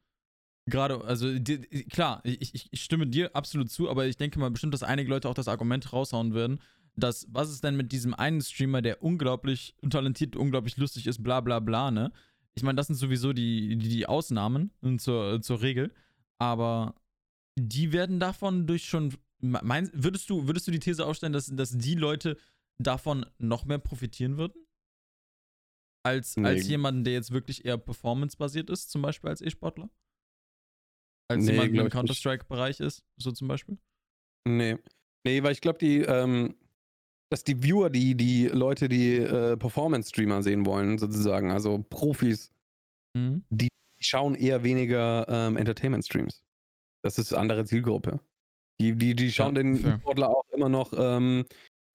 [0.66, 4.74] Gerade, also die, klar, ich, ich, stimme dir absolut zu, aber ich denke mal bestimmt,
[4.74, 6.60] dass einige Leute auch das Argument raushauen werden,
[6.96, 11.40] dass was ist denn mit diesem einen Streamer, der unglaublich talentiert, unglaublich lustig ist, bla
[11.40, 12.12] bla bla, ne?
[12.56, 15.92] Ich meine, das sind sowieso die, die, die Ausnahmen und zur, zur Regel,
[16.38, 16.96] aber
[17.56, 19.14] die werden davon durch schon.
[19.44, 22.38] Mein, würdest, du, würdest du die These aufstellen, dass, dass die Leute
[22.80, 24.66] davon noch mehr profitieren würden?
[26.06, 26.48] Als, Nee.
[26.48, 29.90] als jemanden, der jetzt wirklich eher performance-basiert ist, zum Beispiel als E-Sportler?
[31.30, 31.90] Als Nee, jemand, der im.
[31.90, 33.78] Counter-Strike-Bereich ist, so zum Beispiel?
[34.48, 34.78] Nee.
[35.26, 36.56] Nee, weil ich glaube, die, ähm,
[37.32, 42.52] dass die Viewer, die, die Leute, die äh, Performance-Streamer sehen wollen, sozusagen, also Profis,
[43.16, 43.44] Mhm.
[43.50, 43.68] die
[44.02, 46.44] schauen eher weniger ähm, Entertainment-Streams.
[47.04, 48.20] Das ist eine andere Zielgruppe.
[48.84, 49.98] Die, die, die schauen Ja, den fair.
[50.02, 51.46] Sportler auch immer noch, ähm,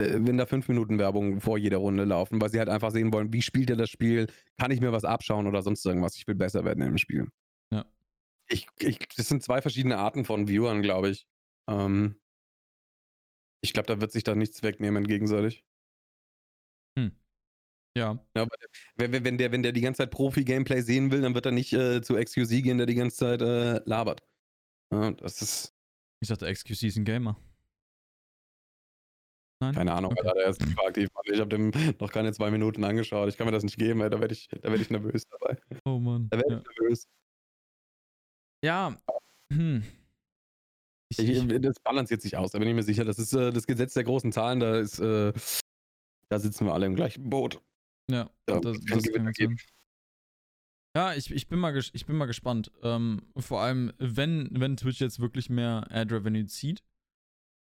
[0.01, 3.13] äh, wenn da fünf Minuten Werbung vor jeder Runde laufen, weil sie halt einfach sehen
[3.13, 4.27] wollen, wie spielt er das Spiel,
[4.59, 6.17] kann ich mir was abschauen oder sonst irgendwas.
[6.17, 7.29] Ich will besser werden im Spiel.
[7.71, 7.85] Ja.
[8.49, 11.27] Ich, ich, das sind zwei verschiedene Arten von Viewern, glaube ich.
[11.69, 12.19] Ähm,
[13.63, 15.63] ich glaube, da wird sich da nichts wegnehmen gegenseitig.
[17.97, 18.19] Ja.
[18.37, 18.47] Ja,
[18.97, 21.53] wenn, wenn- wenn, der, wenn der die ganze Zeit Profi-Gameplay sehen will, dann wird er
[21.53, 24.23] nicht äh, zu XQC gehen, der die ganze Zeit äh, labert.
[24.93, 25.75] Ja, das ist,
[26.21, 27.37] Ich dachte, XQC ist ein Gamer.
[29.61, 29.75] Nein?
[29.75, 30.29] keine Ahnung, Okay.
[30.29, 30.39] okay.
[30.39, 31.09] der ist aktiv.
[31.25, 33.29] Ich habe dem noch keine zwei Minuten angeschaut.
[33.29, 34.11] Ich kann mir das nicht geben, ey.
[34.11, 35.59] da werde ich, da werd ich nervös dabei.
[35.85, 36.29] Oh Mann.
[36.31, 36.61] Da werde Ja.
[36.61, 37.09] ich nervös.
[38.65, 38.97] ja.
[39.53, 39.83] Hm.
[41.11, 43.05] Ich, Ich, ich, das balanciert sich aus, da bin ich mir sicher.
[43.05, 45.33] Das ist äh, das Gesetz der großen Zahlen, da ist, äh,
[46.29, 47.61] da sitzen wir alle im gleichen Boot.
[48.11, 49.57] ja, Da das, kein das kann sein.
[50.99, 52.73] Ja, ich, ich, bin mal ich bin mal gespannt.
[52.83, 56.83] Ähm, vor allem, wenn, wenn Twitch jetzt wirklich mehr Ad-Revenue zieht,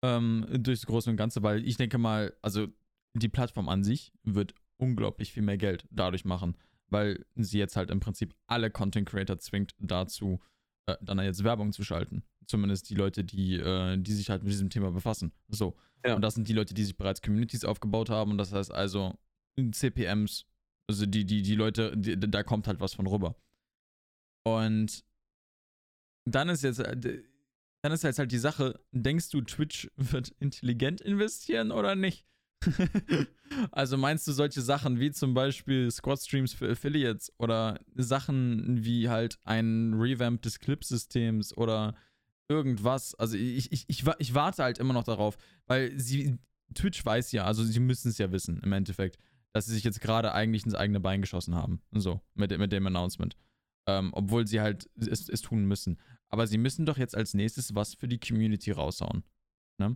[0.02, 2.66] ähm, durchs Große und Ganze, weil ich denke mal, also
[3.14, 6.56] die Plattform an sich wird unglaublich viel mehr Geld dadurch machen,
[6.88, 10.40] weil sie jetzt halt im Prinzip alle Content Creator zwingt dazu,
[10.86, 12.24] äh, dann jetzt Werbung zu schalten.
[12.44, 15.30] Zumindest die Leute, die, äh, die sich halt mit diesem Thema befassen.
[15.46, 15.76] So.
[16.04, 16.16] Ja.
[16.16, 18.32] Und das sind die Leute, die sich bereits Communities aufgebaut haben.
[18.32, 19.16] Und das heißt also
[19.70, 20.44] CPMs,
[20.88, 23.36] also die, die, die Leute, die, da kommt halt was von rüber.
[24.44, 25.04] Und
[26.24, 27.22] dann ist jetzt, äh,
[27.82, 32.26] dann ist jetzt halt die Sache, denkst du, Twitch wird intelligent investieren oder nicht?
[33.70, 39.38] also meinst du solche Sachen wie zum Beispiel Squad-Streams für Affiliates oder Sachen wie halt
[39.44, 41.94] ein Revamp des Clip-Systems oder
[42.48, 43.14] irgendwas?
[43.14, 46.38] Also ich, ich, ich, ich warte halt immer noch darauf, weil sie,
[46.74, 49.18] Twitch weiß ja, also sie müssen es ja wissen im Endeffekt,
[49.58, 51.82] dass sie sich jetzt gerade eigentlich ins eigene Bein geschossen haben.
[51.92, 53.36] So, mit, mit dem Announcement.
[53.86, 55.98] Ähm, obwohl sie halt es, es tun müssen.
[56.28, 59.24] Aber sie müssen doch jetzt als nächstes was für die Community raushauen.
[59.80, 59.94] Ja,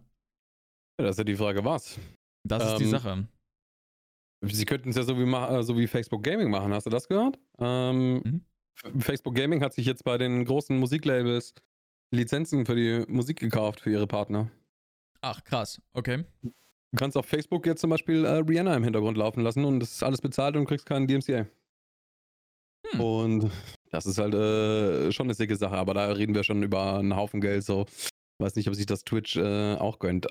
[0.96, 1.98] das ist ja die Frage, was?
[2.44, 3.28] Das ist die Ähm, Sache.
[4.44, 6.72] Sie könnten es ja so wie, äh, so wie Facebook Gaming machen.
[6.72, 7.38] Hast du das gehört?
[7.58, 9.00] Ähm, Mhm.
[9.00, 11.54] Facebook Gaming hat sich jetzt bei den großen Musiklabels
[12.10, 14.50] Lizenzen für die Musik gekauft für ihre Partner.
[15.20, 15.80] Ach, krass.
[15.92, 16.24] Okay.
[16.92, 19.92] Du kannst auf Facebook jetzt zum Beispiel äh, Rihanna im Hintergrund laufen lassen und das
[19.92, 21.46] ist alles bezahlt und kriegst keinen DMCA.
[22.90, 23.00] Hm.
[23.00, 23.50] Und
[23.90, 27.16] das ist halt äh, schon eine sicke Sache, aber da reden wir schon über einen
[27.16, 27.64] Haufen Geld.
[27.64, 27.86] So,
[28.38, 30.26] weiß nicht, ob sich das Twitch äh, auch gönnt.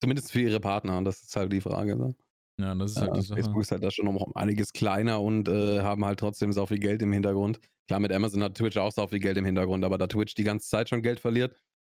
[0.00, 1.02] Zumindest für ihre Partner.
[1.02, 1.96] Das ist halt die Frage.
[1.96, 2.14] Ne?
[2.58, 3.34] Ja, das ist halt die Sache.
[3.40, 6.78] Facebook ist halt da schon um einiges kleiner und äh, haben halt trotzdem so viel
[6.78, 7.60] Geld im Hintergrund.
[7.86, 10.44] Klar, mit Amazon hat Twitch auch so viel Geld im Hintergrund, aber da Twitch die
[10.44, 11.54] ganze Zeit schon Geld verliert,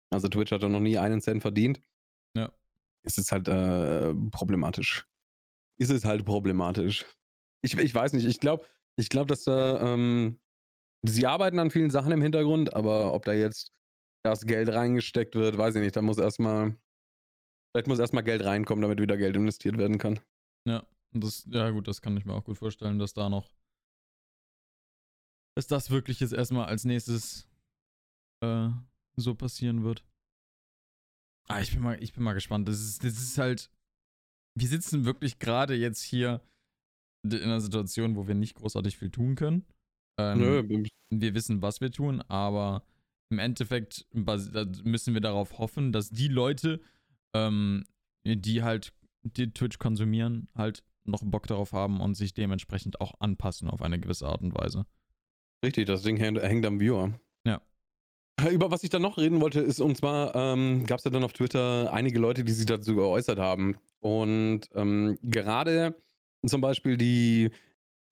[0.10, 1.84] also Twitch hat da noch nie einen Cent verdient, Ja.
[3.04, 5.08] Ist es halt äh, problematisch.
[5.80, 7.06] Ist es halt problematisch.
[7.64, 8.66] Ich, ich weiß nicht, ich glaube,
[8.98, 10.40] ich glaube, dass da, ähm,
[11.04, 13.72] sie arbeiten an vielen Sachen im Hintergrund, aber ob da jetzt
[14.24, 15.96] das Geld reingesteckt wird, weiß ich nicht.
[15.96, 16.78] Da muss erstmal,
[17.72, 20.20] vielleicht muss erstmal Geld reinkommen, damit wieder Geld investiert werden kann.
[20.66, 23.52] Ja, das, ja gut, das kann ich mir auch gut vorstellen, dass da noch,
[25.56, 27.48] dass das wirklich jetzt erstmal als nächstes
[28.42, 28.70] äh,
[29.16, 30.04] so passieren wird.
[31.48, 32.68] Ah, ich bin mal, ich bin mal gespannt.
[32.68, 33.70] Das ist, das ist halt,
[34.56, 36.42] wir sitzen wirklich gerade jetzt hier
[37.24, 39.66] in einer Situation, wo wir nicht großartig viel tun können.
[40.20, 40.64] Ähm, Nö,
[41.10, 42.84] wir wissen, was wir tun, aber
[43.30, 46.82] im Endeffekt müssen wir darauf hoffen, dass die Leute,
[47.34, 47.86] ähm,
[48.26, 53.70] die halt die Twitch konsumieren, halt noch Bock darauf haben und sich dementsprechend auch anpassen
[53.70, 54.86] auf eine gewisse Art und Weise.
[55.66, 57.20] Richtig, das Ding hängt, hängt am Viewer.
[58.52, 61.24] Über was ich dann noch reden wollte, ist, und zwar ähm, gab es ja dann
[61.24, 63.78] auf Twitter einige Leute, die sich dazu geäußert haben.
[64.00, 65.96] Und ähm, gerade
[66.46, 67.52] zum Beispiel die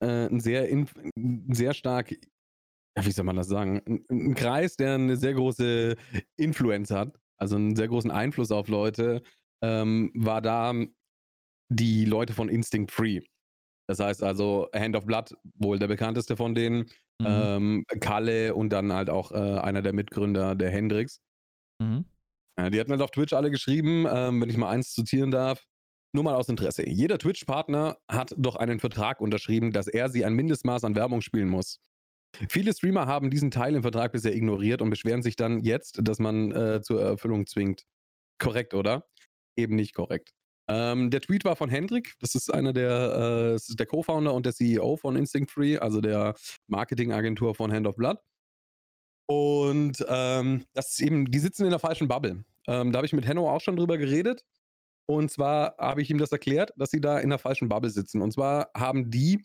[0.00, 0.88] äh, sehr, ein
[1.52, 2.14] sehr stark,
[2.98, 5.96] wie soll man das sagen, ein, ein Kreis, der eine sehr große
[6.36, 9.22] Influence hat, also einen sehr großen Einfluss auf Leute,
[9.62, 10.72] ähm, war da
[11.68, 13.20] die Leute von Instinct Free.
[13.88, 16.86] Das heißt also Hand of Blood, wohl der bekannteste von denen,
[17.22, 17.84] Mhm.
[17.88, 21.20] ähm, Kalle und dann halt auch äh, einer der Mitgründer, der Hendrix.
[21.80, 22.04] Mhm.
[22.56, 25.64] Äh, die hatten halt auf Twitch alle geschrieben, ähm, wenn ich mal eins zitieren darf.
[26.14, 26.86] Nur mal aus Interesse.
[26.86, 31.48] Jeder Twitch-Partner hat doch einen Vertrag unterschrieben, dass er sie ein Mindestmaß an Werbung spielen
[31.48, 31.80] muss.
[32.48, 36.18] Viele Streamer haben diesen Teil im Vertrag bisher ignoriert und beschweren sich dann jetzt, dass
[36.18, 37.84] man äh, zur Erfüllung zwingt.
[38.38, 39.06] Korrekt, oder?
[39.56, 40.32] Eben nicht korrekt.
[40.68, 44.52] Ähm, der Tweet war von Hendrik, das ist einer der, äh, der Co-Founder und der
[44.54, 46.34] CEO von Instinct Free, also der
[46.68, 48.18] Marketingagentur von Hand of Blood.
[49.28, 52.44] Und ähm, das ist eben, die sitzen in der falschen Bubble.
[52.66, 54.44] Ähm, da habe ich mit Henno auch schon drüber geredet.
[55.06, 58.22] Und zwar habe ich ihm das erklärt, dass sie da in der falschen Bubble sitzen.
[58.22, 59.44] Und zwar haben die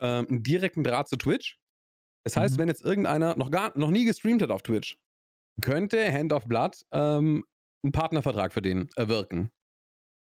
[0.00, 1.58] ähm, einen direkten Draht zu Twitch.
[2.24, 2.58] Das heißt, Mhm.
[2.60, 4.96] wenn jetzt irgendeiner noch gar noch nie gestreamt hat auf Twitch,
[5.60, 7.44] könnte Hand of Blood ähm,
[7.82, 9.50] einen Partnervertrag für den erwirken.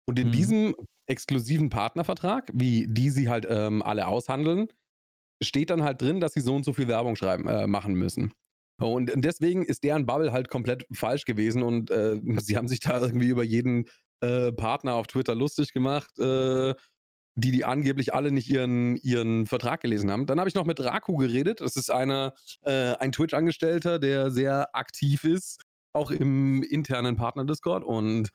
[0.08, 0.32] Und in Mhm.
[0.32, 0.76] diesem
[1.08, 4.68] exklusiven Partnervertrag, wie die sie halt ähm, alle aushandeln,
[5.44, 8.34] steht dann halt drin, dass sie so und so viel Werbung schreiben, äh, machen müssen.
[8.80, 13.00] Und deswegen ist deren Bubble halt komplett falsch gewesen und äh, sie haben sich da
[13.02, 13.86] irgendwie über jeden
[14.22, 16.74] äh, Partner auf Twitter lustig gemacht, äh,
[17.36, 20.26] die die angeblich alle nicht ihren, ihren Vertrag gelesen haben.
[20.26, 21.62] Dann habe ich noch mit Raku geredet.
[21.62, 22.34] Das ist einer,
[22.64, 25.62] äh, ein Twitch-Angestellter, der sehr aktiv ist,
[25.94, 27.84] auch im internen Partner-Discord.
[27.86, 28.30] Und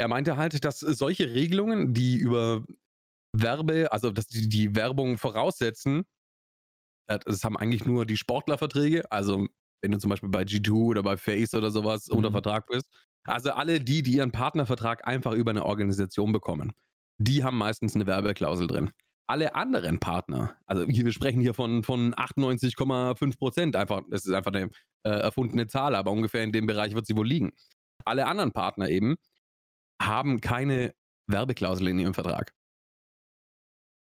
[0.00, 2.64] er meinte halt, dass solche Regelungen, die über
[3.36, 6.04] Werbe, also dass die, die Werbung voraussetzen,
[7.06, 9.12] äh, das haben eigentlich nur die Sportlerverträge.
[9.12, 9.46] Also
[9.82, 12.34] wenn du zum Beispiel bei G2 oder bei Face oder sowas unter Mhm.
[12.34, 12.86] Vertrag bist.
[13.24, 16.72] Also alle die, die ihren Partnervertrag einfach über eine Organisation bekommen,
[17.18, 18.90] die haben meistens eine Werbeklausel drin.
[19.26, 24.32] Alle anderen Partner, also hier, wir sprechen hier von, von 98,5 Prozent, einfach, das ist
[24.32, 24.70] einfach eine
[25.04, 27.52] äh, erfundene Zahl, aber ungefähr in dem Bereich wird sie wohl liegen.
[28.06, 29.16] Alle anderen Partner eben
[30.00, 30.94] haben keine
[31.26, 32.52] Werbeklausel in ihrem Vertrag.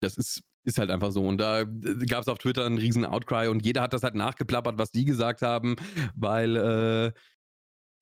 [0.01, 1.25] Das ist, ist halt einfach so.
[1.27, 4.77] Und da gab es auf Twitter einen riesen Outcry und jeder hat das halt nachgeplappert,
[4.77, 5.75] was die gesagt haben,
[6.15, 7.11] weil, äh,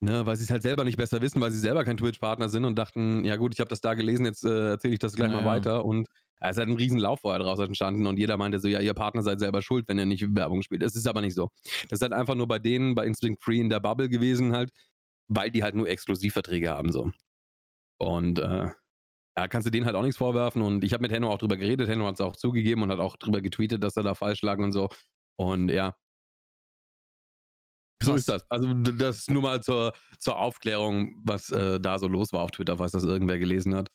[0.02, 2.65] ne, weil sie es halt selber nicht besser wissen, weil sie selber kein Twitch-Partner sind
[2.65, 5.32] und dachten, ja gut, ich habe das da gelesen, jetzt äh, erzähle ich das gleich
[5.32, 5.45] mal Naja.
[5.45, 5.86] weiter.
[5.86, 6.08] Und
[6.39, 8.93] es ist halt ein riesen Lauf vorher draus entstanden und jeder meinte so, ja, ihr
[8.93, 10.84] Partner seid selber schuld, wenn ihr nicht Werbung spielt.
[10.84, 11.50] Das ist aber nicht so.
[11.89, 14.69] Das ist halt einfach nur bei denen, bei Instinct Free in der Bubble gewesen halt,
[15.30, 17.12] weil die halt nur Exklusivverträge haben so.
[17.99, 18.69] Und äh,
[19.38, 20.62] ja, kannst du denen halt auch nichts vorwerfen.
[20.62, 21.88] Und ich habe mit Henno auch drüber geredet.
[21.88, 24.57] Henno hat es auch zugegeben und hat auch drüber getweetet, dass er da falsch lag
[24.57, 24.89] und so.
[25.39, 25.95] Und ja.
[28.03, 28.49] So ist das.
[28.49, 32.77] Also das nur mal zur, zur Aufklärung, was äh, da so los war auf Twitter,
[32.77, 33.89] falls das irgendwer gelesen hat.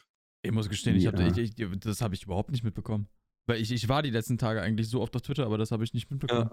[0.44, 1.28] Ich muss gestehen, ich hab, Ja.
[1.28, 3.08] ich, ich, das habe ich überhaupt nicht mitbekommen.
[3.46, 5.84] Weil ich, ich war die letzten Tage eigentlich so oft auf Twitter, aber das habe
[5.84, 6.50] ich nicht mitbekommen.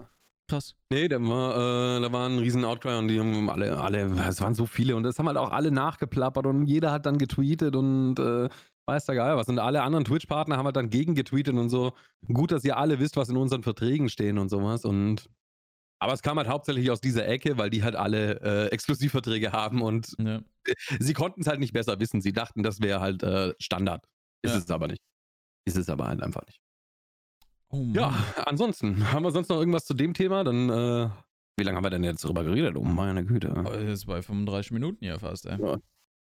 [0.50, 0.74] Krass.
[0.92, 4.40] Nee, da war, äh, da war ein riesen Outcry und die haben alle, alle, es
[4.40, 7.76] waren so viele und das haben halt auch alle nachgeplappert und jeder hat dann getweetet
[7.76, 8.48] und äh,
[8.86, 9.46] weiß der Geil was.
[9.46, 11.92] Und alle anderen Twitch-Partner haben halt dann gegen getweetet und so.
[12.32, 14.84] Gut, dass ihr alle wisst, was in unseren Verträgen stehen und sowas.
[14.84, 15.30] Und
[16.02, 19.82] aber es kam halt hauptsächlich aus dieser Ecke, weil die halt alle äh, Exklusivverträge haben
[19.82, 20.40] und Ja.
[20.98, 22.20] sie konnten es halt nicht besser wissen.
[22.20, 24.04] Sie dachten, das wäre halt äh, Standard.
[24.42, 24.58] Ist Ja.
[24.58, 25.00] es aber nicht.
[25.64, 26.58] Ist es aber halt einfach nicht.
[27.72, 27.86] Oh.
[27.94, 28.12] Ja,
[28.46, 30.44] ansonsten, haben wir sonst noch irgendwas zu dem Thema?
[30.44, 31.08] Dann, äh,
[31.56, 32.76] wie lange haben wir denn jetzt darüber geredet?
[32.76, 33.54] Oh meine Güte.
[33.86, 35.58] Jetzt bei 35 Minuten hier fast, ey.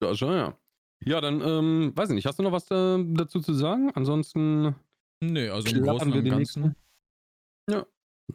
[0.03, 0.57] Ja, schon, ja.
[1.05, 3.91] Ja, dann, ähm, weiß ich nicht, hast du noch was äh, dazu zu sagen?
[3.95, 4.75] Ansonsten.
[5.21, 6.77] Nee, also im Großen und Ganzen.
[7.71, 7.87] Ja,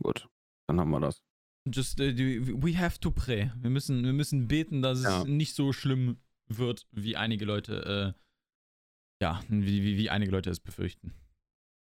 [0.02, 0.28] gut.
[0.68, 1.22] Dann haben wir das.
[1.66, 3.52] Just, uh, we have to pray.
[3.56, 5.22] Wir müssen, wir müssen beten, dass ja.
[5.22, 10.50] es nicht so schlimm wird, wie einige Leute, äh, ja, wie, wie, wie einige Leute
[10.50, 11.14] es befürchten.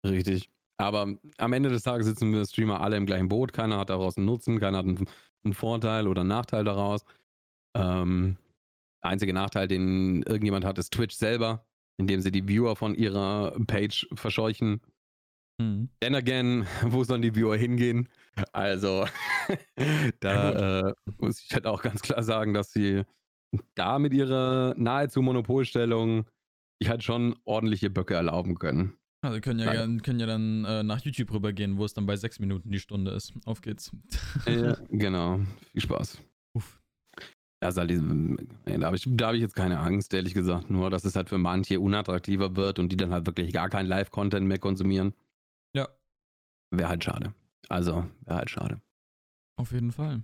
[0.06, 0.50] Richtig.
[0.78, 3.54] Aber am Ende des Tages sitzen wir Streamer alle im gleichen Boot.
[3.54, 5.08] Keiner hat daraus einen Nutzen, keiner hat einen,
[5.44, 7.06] einen Vorteil oder einen Nachteil daraus.
[7.78, 8.38] Ähm,
[9.04, 11.66] der einzige Nachteil, den irgendjemand hat, ist Twitch selber,
[11.98, 14.82] indem sie die Viewer von ihrer Page verscheuchen.
[15.62, 15.90] Mhm.
[16.02, 18.10] Then again, wo sollen die Viewer hingehen?
[18.52, 19.06] Also,
[20.20, 23.04] da äh, muss ich halt auch ganz klar sagen, dass sie
[23.76, 26.26] da mit ihrer nahezu Monopolstellung
[26.82, 28.98] sich halt schon ordentliche Böcke erlauben können.
[29.26, 32.16] Also können ja, gern, können ja dann äh, nach YouTube rübergehen, wo es dann bei
[32.16, 33.34] sechs Minuten die Stunde ist.
[33.46, 33.92] Auf geht's.
[34.46, 35.40] Ja, genau.
[35.72, 36.22] Viel Spaß.
[36.54, 36.80] Uff.
[37.62, 37.94] Also, da
[38.86, 40.70] habe ich, hab ich jetzt keine Angst, ehrlich gesagt.
[40.70, 43.88] Nur, dass es halt für manche unattraktiver wird und die dann halt wirklich gar keinen
[43.88, 45.14] Live-Content mehr konsumieren.
[45.74, 45.88] Ja.
[46.72, 47.34] Wäre halt schade.
[47.70, 48.82] Also, wäre halt schade.
[49.58, 50.22] Auf jeden Fall.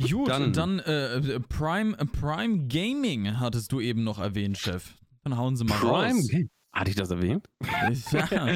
[0.00, 4.94] Gut, dann, dann äh, Prime, Prime Gaming hattest du eben noch erwähnt, Chef.
[5.24, 6.28] Dann hauen sie mal Prime raus.
[6.28, 6.48] Game.
[6.78, 7.48] Hatte ich das erwähnt?
[8.30, 8.46] Ja.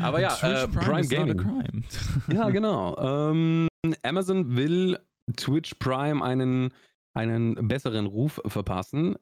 [0.00, 1.84] Aber ja, äh, Prime, Gaming.
[2.32, 2.96] ja, genau.
[2.98, 3.68] Ähm,
[4.02, 4.98] Amazon will
[5.36, 6.72] Twitch Prime einen,
[7.14, 9.16] einen besseren Ruf verpassen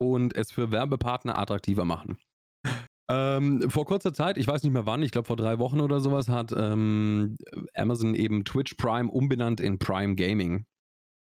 [0.00, 2.18] und es für Werbepartner attraktiver machen.
[3.10, 6.00] Ähm, vor kurzer Zeit, ich weiß nicht mehr wann, ich glaube vor drei Wochen oder
[6.00, 7.36] sowas, hat ähm,
[7.74, 10.66] Amazon eben Twitch Prime umbenannt in Prime Gaming.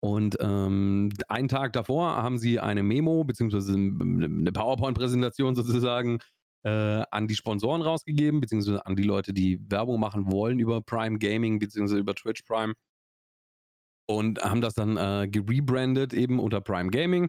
[0.03, 6.19] Und ähm, einen Tag davor haben sie eine Memo beziehungsweise eine PowerPoint-Präsentation sozusagen
[6.67, 11.19] äh, an die Sponsoren rausgegeben, beziehungsweise an die Leute, die Werbung machen wollen über Prime
[11.19, 12.75] Gaming, beziehungsweise über Twitch Prime.
[14.09, 17.29] Und haben das dann äh, gerebrandet eben unter Prime Gaming.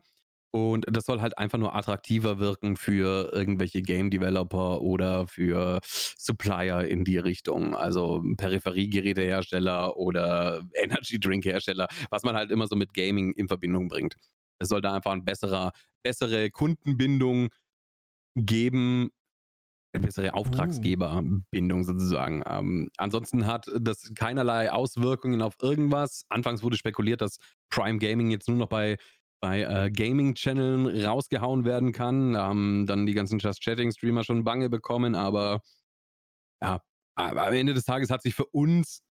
[0.51, 6.87] Und das soll halt einfach nur attraktiver wirken für irgendwelche Game Developer oder für Supplier
[6.87, 7.75] in die Richtung.
[7.75, 13.87] Also Peripheriegerätehersteller oder Energy Drink Hersteller, was man halt immer so mit Gaming in Verbindung
[13.87, 14.15] bringt.
[14.59, 15.71] Es soll da einfach eine bessere,
[16.03, 17.49] bessere Kundenbindung
[18.35, 19.11] geben,
[19.99, 20.37] bessere uh.
[20.37, 22.43] Auftragsgeberbindung sozusagen.
[22.45, 26.25] Ähm, ansonsten hat das keinerlei Auswirkungen auf irgendwas.
[26.29, 27.37] Anfangs wurde spekuliert, dass
[27.69, 28.97] Prime Gaming jetzt nur noch bei
[29.39, 32.35] bei äh, Gaming-Channeln rausgehauen werden kann.
[32.35, 35.61] Ähm, dann die ganzen Just Chatting-Streamer schon Bange bekommen, aber
[36.61, 36.81] ja,
[37.15, 39.03] aber am Ende des Tages hat sich für uns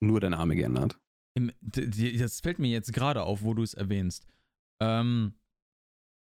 [0.00, 0.98] nur der Name geändert.
[1.36, 4.26] Im, das fällt mir jetzt gerade auf, wo du es erwähnst.
[4.80, 5.34] Ähm,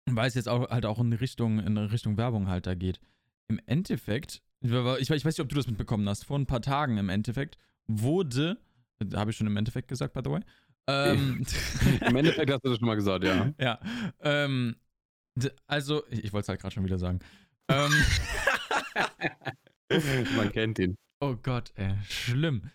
[0.10, 3.00] weil es jetzt auch halt auch in Richtung, in Richtung Werbung halt da geht.
[3.52, 7.10] Im Endeffekt, ich, weiß nicht, ob du das mitbekommen hast, vor ein paar Tagen im
[7.10, 8.58] Endeffekt wurde,
[9.14, 10.42] habe ich schon im Endeffekt gesagt, by the way,
[10.88, 11.46] ähm,
[12.02, 13.54] Im Endeffekt hast du das schon mal gesagt, ja.
[13.60, 13.80] Ja.
[14.22, 14.76] Ähm,
[15.68, 17.20] also, ich, wollte es halt gerade schon wieder sagen.
[17.68, 17.92] Ähm,
[20.36, 20.96] Man kennt ihn.
[21.20, 22.70] Oh Gott, ey, schlimm.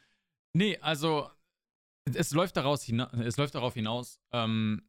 [0.55, 1.31] Nee, also,
[2.05, 4.83] es läuft daraus hina es läuft darauf hinaus, ähm,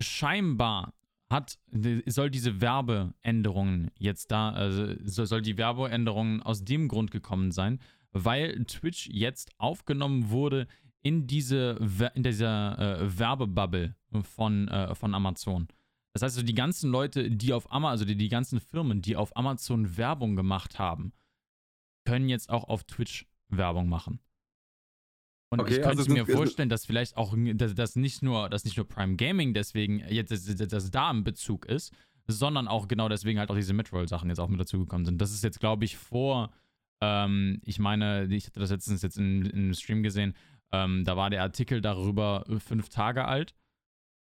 [0.00, 0.92] scheinbar
[1.28, 1.58] hat,
[2.06, 7.80] soll diese Werbeänderungen jetzt da, also soll die Werbeänderungen aus dem Grund gekommen sein,
[8.12, 10.68] weil Twitch jetzt aufgenommen wurde
[11.02, 11.78] in diese
[12.14, 15.68] in dieser äh, Werbebubble von, äh, von Amazon.
[16.12, 19.16] Das heißt, also die ganzen Leute, die auf Amazon, also die, die ganzen Firmen, die
[19.16, 21.12] auf Amazon Werbung gemacht haben,
[22.06, 24.20] können jetzt auch auf Twitch Werbung machen.
[25.48, 28.64] Und okay, ich könnte also mir vorstellen, dass vielleicht auch dass, dass, nicht nur, dass
[28.64, 31.92] nicht nur Prime Gaming deswegen jetzt dass, dass da ein Bezug ist,
[32.26, 35.20] sondern auch genau deswegen halt auch diese Midroll-Sachen jetzt auch mit dazugekommen sind.
[35.20, 36.52] Das ist jetzt, glaube ich, vor,
[37.00, 40.34] ähm, ich meine, ich hatte das letztens jetzt in, in einem Stream gesehen,
[40.72, 43.54] ähm, da war der Artikel darüber fünf Tage alt.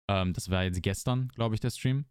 [0.08, 2.04] Ähm, das war jetzt gestern, glaube ich, der Stream.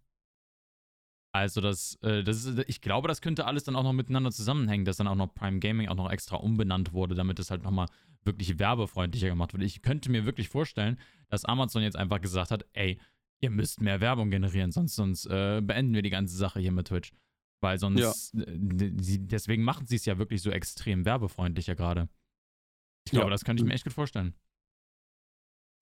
[1.32, 4.86] Also das, äh, das ist, ich glaube, das könnte alles dann auch noch miteinander zusammenhängen,
[4.86, 7.88] dass dann auch noch Prime Gaming auch noch extra umbenannt wurde, damit es halt nochmal
[8.26, 9.63] wirklich werbefreundlicher gemacht wird.
[9.63, 10.99] Ich könnte mir wirklich vorstellen,
[11.30, 12.99] dass Amazon jetzt einfach gesagt hat, ey,
[13.41, 16.88] ihr müsst mehr Werbung generieren, sonst, sonst äh, beenden wir die ganze Sache hier mit
[16.88, 17.11] Twitch.
[17.61, 18.43] Weil sonst, ja.
[18.43, 22.09] Äh, deswegen machen sie es ja wirklich so extrem werbefreundlicher gerade.
[23.05, 23.32] Ich glaube, ja.
[23.32, 24.34] das könnte ich mir echt gut vorstellen.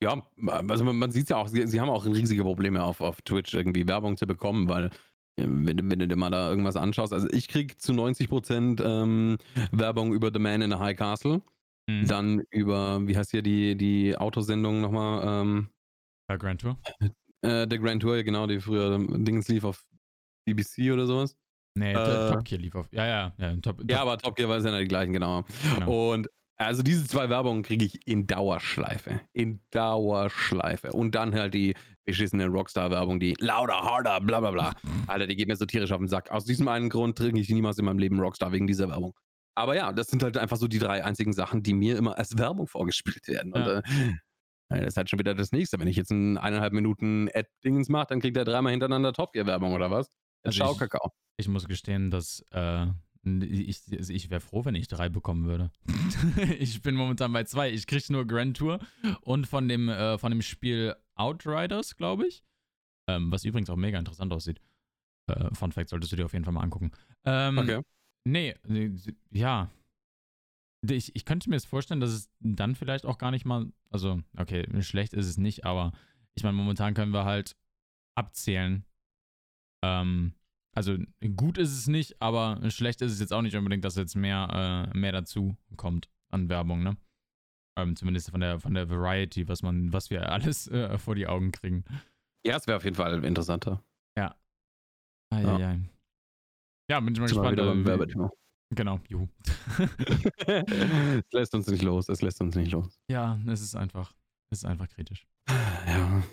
[0.01, 0.21] Ja,
[0.67, 3.53] also man, man sieht ja auch, sie, sie, haben auch riesige Probleme auf, auf Twitch
[3.53, 4.87] irgendwie Werbung zu bekommen, weil
[5.37, 9.37] äh, wenn, wenn du dir mal da irgendwas anschaust, also ich kriege zu 90% ähm,
[9.71, 11.41] Werbung über The Man in the High Castle,
[11.87, 12.07] mhm.
[12.07, 15.43] dann über, wie heißt hier die, die Autosendung nochmal?
[15.43, 15.69] Ähm,
[16.29, 16.79] der Grand Tour?
[17.41, 19.85] Äh, der Grand Tour, genau, die früher Dings lief auf
[20.45, 21.35] BBC oder sowas.
[21.75, 24.47] Nee, äh, Top Gear lief auf, ja, ja, ja, Top, Top, Ja, aber Top Gear
[24.49, 25.43] war es ja nicht die gleichen, genau.
[25.75, 26.13] genau.
[26.13, 29.21] Und Also diese zwei Werbungen kriege ich in Dauerschleife.
[29.33, 30.91] In Dauerschleife.
[30.91, 31.75] Und dann halt die
[32.05, 34.75] beschissene Rockstar-Werbung, die lauter, harder, bla bla bla.
[35.07, 36.31] Alter, die geht mir so tierisch auf den Sack.
[36.31, 39.13] Aus diesem einen Grund trinke ich niemals in meinem Leben Rockstar wegen dieser Werbung.
[39.55, 42.37] Aber ja, das sind halt einfach so die drei einzigen Sachen, die mir immer als
[42.37, 43.53] Werbung vorgespielt werden.
[43.53, 43.81] Und äh,
[44.69, 45.79] das ist halt schon wieder das nächste.
[45.79, 49.73] Wenn ich jetzt ein eineinhalb Minuten Ad-Dingens mache, dann kriegt er dreimal hintereinander Top Gear-Werbung
[49.73, 50.09] oder was?
[50.43, 51.11] Also ich- Kakao.
[51.37, 52.85] Ich muss gestehen, dass äh,
[53.25, 55.71] ich, also ich wäre froh, wenn ich drei bekommen würde.
[56.59, 57.71] ich bin momentan bei zwei.
[57.71, 58.79] Ich kriege nur Grand Tour
[59.21, 62.43] und von dem, äh, von dem Spiel Outriders, glaube ich.
[63.07, 64.61] Ähm, was übrigens auch mega interessant aussieht.
[65.27, 66.91] Äh, Fun Fact solltest du dir auf jeden Fall mal angucken.
[67.25, 67.81] Ähm, Okay.
[68.25, 68.55] Nee,
[69.31, 69.69] ja.
[70.85, 74.21] Ich, ich könnte mir jetzt vorstellen, dass es dann vielleicht auch gar nicht mal, also,
[74.37, 75.93] okay, schlecht ist es nicht, aber
[76.35, 77.55] ich meine, momentan können wir halt
[78.15, 78.85] abzählen.
[79.83, 80.33] Ähm,
[80.75, 80.97] also
[81.35, 84.89] gut ist es nicht, aber schlecht ist es jetzt auch nicht unbedingt, dass jetzt mehr,
[84.93, 86.97] äh, mehr dazu kommt an Werbung, ne?
[87.77, 91.27] Ähm, zumindest von der von der Variety, was man, was wir alles äh, vor die
[91.27, 91.83] Augen kriegen.
[92.45, 93.83] Ja, es wäre auf jeden Fall interessanter.
[95.31, 95.59] Ah, ja.
[95.59, 95.79] Ja,
[96.89, 97.51] ja, bin ich mal gespannt.
[97.53, 98.31] wieder beim äh, wie- Werbethema.
[98.75, 99.27] Genau, juhu.
[100.47, 102.99] es lässt uns nicht los, es lässt uns nicht los.
[103.07, 104.13] ja, es ist einfach,
[104.49, 105.27] es ist einfach kritisch.
[105.47, 106.23] Ja.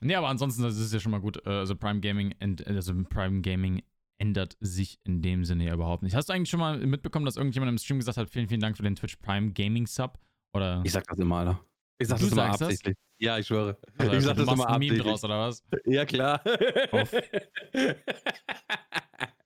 [0.00, 1.44] Nee, aber ansonsten, das ist ja schon mal gut.
[1.44, 2.34] Äh, Also Prime Gaming,
[2.66, 3.82] also Prime Gaming
[4.20, 6.14] ändert sich in dem Sinne ja überhaupt nicht.
[6.14, 8.76] Hast du eigentlich schon mal mitbekommen, dass irgendjemand im Stream gesagt hat, vielen, vielen Dank
[8.76, 10.18] für den Twitch Prime Gaming Sub?
[10.54, 11.60] Oder Ich sag das immer, Alter.
[12.00, 12.68] Ich sag Du das immer sagst das?
[12.68, 12.96] absichtlich.
[13.20, 13.76] Ja, ich schwöre.
[13.98, 15.02] also, ich sag du das immer ein Meme absichtlich.
[15.02, 15.64] draus, oder was?
[15.84, 16.40] Ja, klar.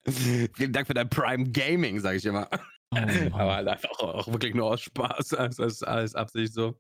[0.06, 2.48] Vielen Dank für dein Prime Gaming, sage ich immer.
[2.90, 2.96] Oh.
[3.32, 6.76] Aber halt einfach auch wirklich nur aus Spaß, als, als, als Absicht so.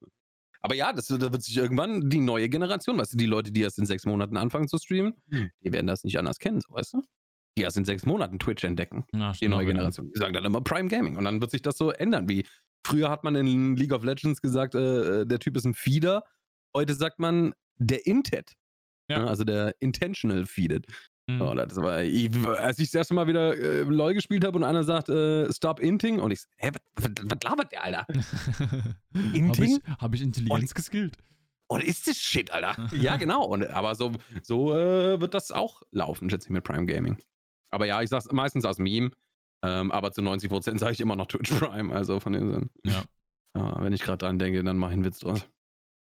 [0.60, 3.62] Aber ja, das, da wird sich irgendwann die neue Generation, weißt du, die Leute, die
[3.62, 6.94] erst in sechs Monaten anfangen zu streamen, die werden das nicht anders kennen, so, weißt
[6.94, 7.02] du?
[7.58, 9.66] Die erst in sechs Monaten Twitch entdecken, Ja, die neue.
[9.66, 10.10] Generation.
[10.14, 12.46] Die sagen dann immer Prime Gaming und dann wird sich das so ändern, wie
[12.86, 16.22] früher hat man in League of Legends gesagt, äh, der Typ ist ein Feeder,
[16.76, 18.52] heute sagt man der Intet.
[19.10, 19.18] Ja.
[19.18, 20.86] Ne, Also der Intentional Feeded.
[21.28, 21.40] Mhm.
[21.40, 24.64] Oh, das war, ich, als ich das erste Mal wieder äh, LOL gespielt habe und
[24.64, 28.06] einer sagt, äh, stop inting und ich, hä, was, was, labert der, Alter?
[28.08, 29.78] Habe ich, Inting?
[29.98, 31.16] hab ich Intelligenz geskillt?
[31.68, 32.88] Und ist das Shit, Alter?
[32.96, 33.44] ja, genau.
[33.44, 34.12] Und, aber so,
[34.42, 37.16] so äh, wird das auch laufen, schätze ich, mit Prime Gaming.
[37.70, 39.10] Aber ja, ich sag's meistens aus Meme,
[39.64, 42.70] ähm, aber zu 90% sage ich immer noch Twitch Prime, also von den Sinn.
[42.84, 43.04] Ja.
[43.54, 45.46] Ja, wenn ich gerade dran denke, dann mach ich einen Witz draus.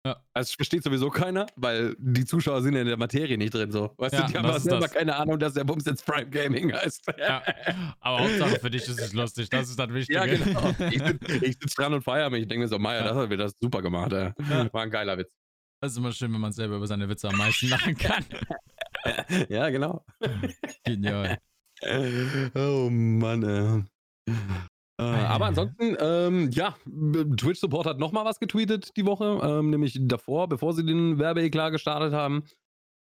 [0.05, 0.11] Ja.
[0.33, 3.71] Also es versteht sowieso keiner, weil die Zuschauer sind ja in der Materie nicht drin
[3.71, 3.91] so.
[3.97, 4.91] Weißt Ja, du, die haben selber das.
[4.93, 7.05] keine Ahnung, dass der Bums jetzt Prime Gaming heißt.
[7.17, 7.41] Ja.
[7.99, 10.19] Aber Hauptsache für dich ist es lustig, das ist das Wichtige.
[10.19, 10.75] Ja, genau.
[10.91, 12.43] Ich sitze ich sitz dran und feiere mich.
[12.43, 14.11] Ich denke mir so, Meier, das hat mir das super gemacht.
[14.11, 15.31] War ein geiler Witz.
[15.81, 18.23] Das ist immer schön, wenn man selber über seine Witze am meisten lachen kann.
[19.49, 20.03] Ja, genau.
[20.83, 21.37] Genial.
[22.55, 23.43] Oh Mann,
[24.27, 24.33] ey.
[24.97, 26.75] Äh, aber ansonsten, ähm, ja,
[27.37, 31.71] Twitch Support hat nochmal was getweetet die Woche, ähm, nämlich davor, bevor sie den Werbeeklar
[31.71, 32.43] gestartet haben.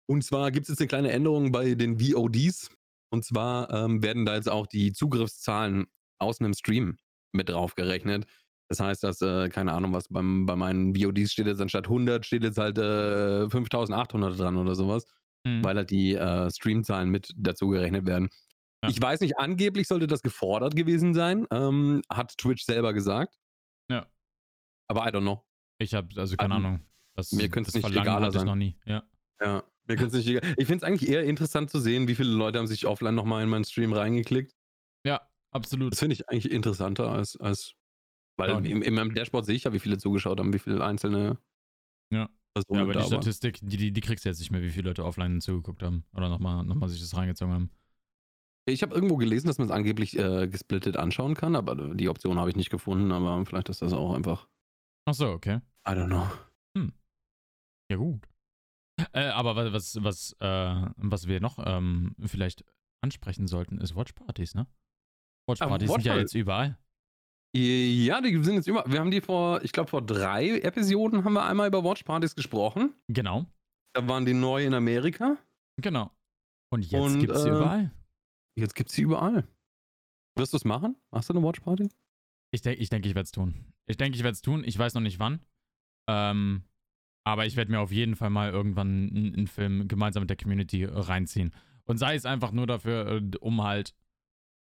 [0.10, 2.72] Und zwar gibt es jetzt eine kleine Änderung bei den VODs.
[3.12, 5.86] Und zwar ähm, werden da jetzt auch die Zugriffszahlen
[6.20, 6.98] aus einem Stream
[7.32, 8.26] mit drauf gerechnet.
[8.70, 12.26] Das heißt, dass, äh, keine Ahnung, was beim, bei meinen VODs steht jetzt anstatt 100,
[12.26, 15.06] steht jetzt halt äh, 5800 dran oder sowas
[15.48, 15.64] Mhm.
[15.64, 18.30] weil halt die äh, Streamzahlen mit dazu gerechnet werden.
[18.84, 18.90] Ja.
[18.90, 23.36] Ich weiß nicht, angeblich sollte das gefordert gewesen sein, ähm, hat Twitch selber gesagt.
[23.90, 24.06] Ja.
[24.88, 25.44] Aber I don't know.
[25.80, 26.86] Ich habe, also keine Ähm, Ahnung.
[27.16, 28.46] Das, mir könnte es nicht Verlangen egaler sein.
[28.46, 28.78] noch nie.
[28.86, 29.04] Ja.
[29.42, 29.64] Ja.
[29.88, 30.42] Mir können's nicht egal.
[30.58, 33.44] Ich finde es eigentlich eher interessant zu sehen, wie viele Leute haben sich offline nochmal
[33.44, 34.54] in meinen Stream reingeklickt.
[35.06, 35.22] ja,
[35.52, 35.94] absolut.
[35.94, 37.74] Das finde ich eigentlich interessanter als, als
[38.38, 38.58] weil Ja.
[38.60, 41.40] in, in meinem Dashboard sehe ich ja, wie viele zugeschaut haben, wie viele einzelne
[42.12, 42.30] Ja.
[42.54, 43.08] Personen Ja, aber die.
[43.08, 46.06] Statistik, die, die, die kriegst du jetzt nicht mehr, wie viele Leute offline zugeguckt haben.
[46.14, 47.72] Oder nochmal noch mal sich das reingezogen haben.
[48.68, 52.38] Ich habe irgendwo gelesen, dass man es angeblich äh, gesplittet anschauen kann, aber die Option
[52.38, 54.48] habe ich nicht gefunden, aber vielleicht ist das auch einfach.
[55.06, 55.62] Ach so, okay.
[55.88, 56.28] I don't know.
[57.90, 58.28] Ja, gut.
[59.14, 62.66] Äh, aber wa- was, was, äh, was wir noch ähm, vielleicht
[63.02, 64.68] ansprechen sollten, ist Watchpartys, ne?
[65.48, 66.78] Watchpartys sind ja jetzt überall.
[67.56, 68.84] Ja, die sind jetzt immer.
[68.88, 72.94] Wir haben die vor, ich glaube, vor drei Episoden haben wir einmal über Watchpartys gesprochen.
[73.08, 73.46] Genau,
[73.94, 75.38] Da waren die neu in Amerika.
[75.82, 76.12] genau.
[76.70, 77.92] Und jetzt Und, gibt's sie äh, überall.
[78.58, 79.48] Jetzt gibt es sie überall.
[80.36, 80.96] Wirst du es machen?
[81.12, 81.90] Machst du eine Watchparty?
[82.52, 83.54] Ich denke, ich, denk, ich werde es tun.
[83.86, 84.64] Ich denke, ich werde es tun.
[84.66, 85.42] Ich weiß noch nicht wann.
[86.10, 86.64] Ähm,
[87.24, 90.38] aber ich werde mir auf jeden Fall mal irgendwann einen, einen Film gemeinsam mit der
[90.38, 91.54] Community reinziehen.
[91.86, 93.94] Und sei es einfach nur dafür, äh, um halt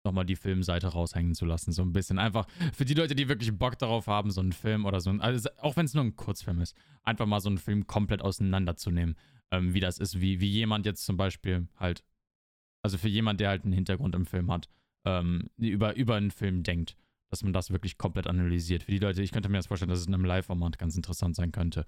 [0.04, 1.72] nochmal die Filmseite raushängen zu lassen.
[1.72, 2.20] So ein bisschen.
[2.20, 5.22] Einfach für die Leute, die wirklich Bock darauf haben, so einen Film oder so ein,
[5.22, 9.16] also auch wenn es nur ein Kurzfilm ist, einfach mal so einen Film komplett auseinanderzunehmen.
[9.52, 12.04] Ähm, wie das ist, wie, wie jemand jetzt zum Beispiel halt,
[12.82, 14.70] also für jemand, der halt einen Hintergrund im Film hat,
[15.06, 16.96] ähm, über, über einen Film denkt
[17.32, 18.84] dass man das wirklich komplett analysiert.
[18.84, 21.36] Für die Leute, ich könnte mir das vorstellen, dass es in einem Live-Format ganz interessant
[21.36, 21.86] sein könnte.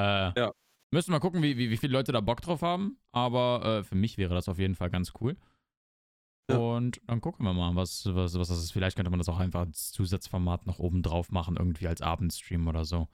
[0.00, 0.52] Äh, Ja.
[0.92, 2.98] Müssen wir mal gucken, wie, wie, wie viele Leute da Bock drauf haben.
[3.12, 5.36] Aber äh, für mich wäre das auf jeden Fall ganz cool.
[6.50, 6.56] Ja.
[6.56, 8.72] Und dann gucken wir mal, was, was, was das ist.
[8.72, 12.66] Vielleicht könnte man das auch einfach als Zusatzformat noch oben drauf machen, irgendwie als Abendstream
[12.66, 13.06] oder so.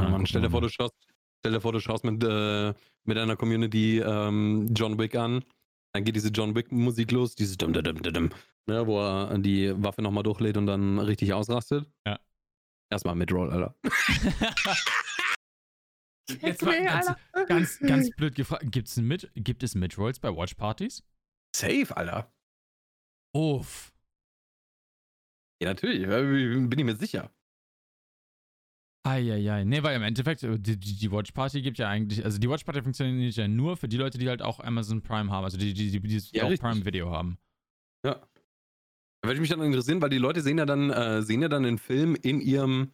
[0.00, 0.94] Ja, Mann, stell dir vor, du schaust,
[1.40, 5.44] stell dir vor, du schaust mit, äh, mit einer Community ähm, John Wick an.
[5.92, 8.30] Dann geht diese John Wick Musik los, dieses dum dum dum dum,
[8.66, 11.90] ne, wo er die Waffe nochmal durchlädt und dann richtig ausrastet.
[12.06, 12.20] Ja.
[12.92, 13.74] Erstmal Midroll, Alter.
[16.42, 17.08] Jetzt mal ganz,
[17.48, 18.64] ganz, ganz blöd gefragt.
[18.70, 21.02] Gibt's mit, gibt es Midrolls bei Watchpartys?
[21.54, 22.32] Safe, Alter.
[23.34, 23.92] Uff.
[25.62, 27.30] Ja, natürlich, ja, bin ich mir sicher.
[29.02, 29.64] Eieiei.
[29.64, 32.64] Nee, weil im Endeffekt, äh, die, die, Watch Party gibt ja eigentlich, also die Watch
[32.64, 35.72] Party funktioniert ja nur für die Leute, die halt auch Amazon Prime haben, also die,
[35.72, 36.60] die, die, die Ja, auch richtig.
[36.60, 37.38] Prime Video haben.
[39.22, 41.48] Da würde ich mich dann interessieren, weil die Leute sehen ja dann, äh, sehen ja
[41.48, 42.92] dann den Film in ihrem,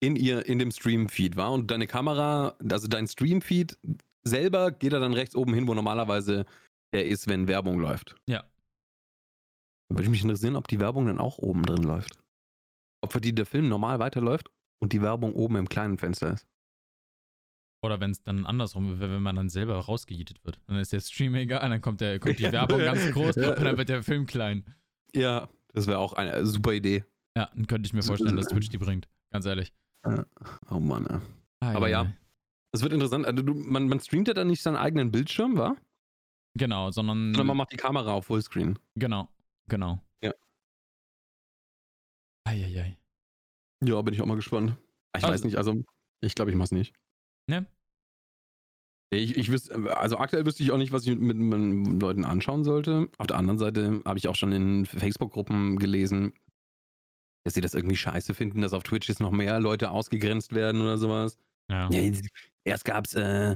[0.00, 3.78] in ihr, in dem Stream-Feed, war Und deine Kamera, also dein Stream-Feed
[4.24, 6.44] selber geht ja dann rechts oben hin, wo normalerweise
[6.92, 8.16] der ist, wenn Werbung läuft.
[8.28, 8.42] Ja.
[9.88, 12.18] Da würde ich mich interessieren, ob die Werbung dann auch oben drin läuft.
[13.02, 16.46] Ob für die der Film normal weiterläuft und die Werbung oben im kleinen Fenster ist.
[17.82, 20.58] Oder wenn es dann andersrum, wenn wenn man dann selber rausgejietet wird.
[20.66, 23.76] Dann ist der Stream egal, dann kommt, der, kommt die Werbung ganz groß und dann
[23.76, 24.64] wird der Film klein.
[25.14, 27.04] Ja, das wäre auch eine super Idee.
[27.36, 29.08] Ja, dann könnte ich mir vorstellen, dass Twitch die bringt.
[29.32, 29.74] Ganz ehrlich.
[30.70, 31.18] Oh Mann, ey.
[31.60, 31.76] Eieiei.
[31.76, 32.12] Aber ja.
[32.72, 33.26] Das wird interessant.
[33.26, 35.76] Also du, man, man streamt ja dann nicht seinen eigenen Bildschirm, wa?
[36.54, 37.34] Genau, sondern.
[37.34, 38.78] Sondern man macht die Kamera auf Fullscreen.
[38.94, 39.28] Genau,
[39.68, 40.00] genau.
[40.22, 40.32] Ja.
[42.44, 42.96] Eieiei.
[43.86, 44.76] Ja, bin ich auch mal gespannt.
[45.16, 45.82] Ich Also- weiß nicht, also
[46.22, 46.94] ich glaube, ich mach's nicht.
[47.48, 47.66] Ne?
[49.12, 52.64] Ich, ich wüsste, also aktuell wüsste ich auch nicht, was ich mit, mit Leuten anschauen
[52.64, 53.08] sollte.
[53.18, 56.32] Auf der anderen Seite habe ich auch schon in Facebook-Gruppen gelesen,
[57.44, 60.80] dass sie das irgendwie scheiße finden, dass auf Twitch jetzt noch mehr Leute ausgegrenzt werden
[60.80, 61.36] oder sowas.
[61.70, 61.88] Ja.
[61.90, 62.12] Ja,
[62.64, 63.54] erst gab's äh,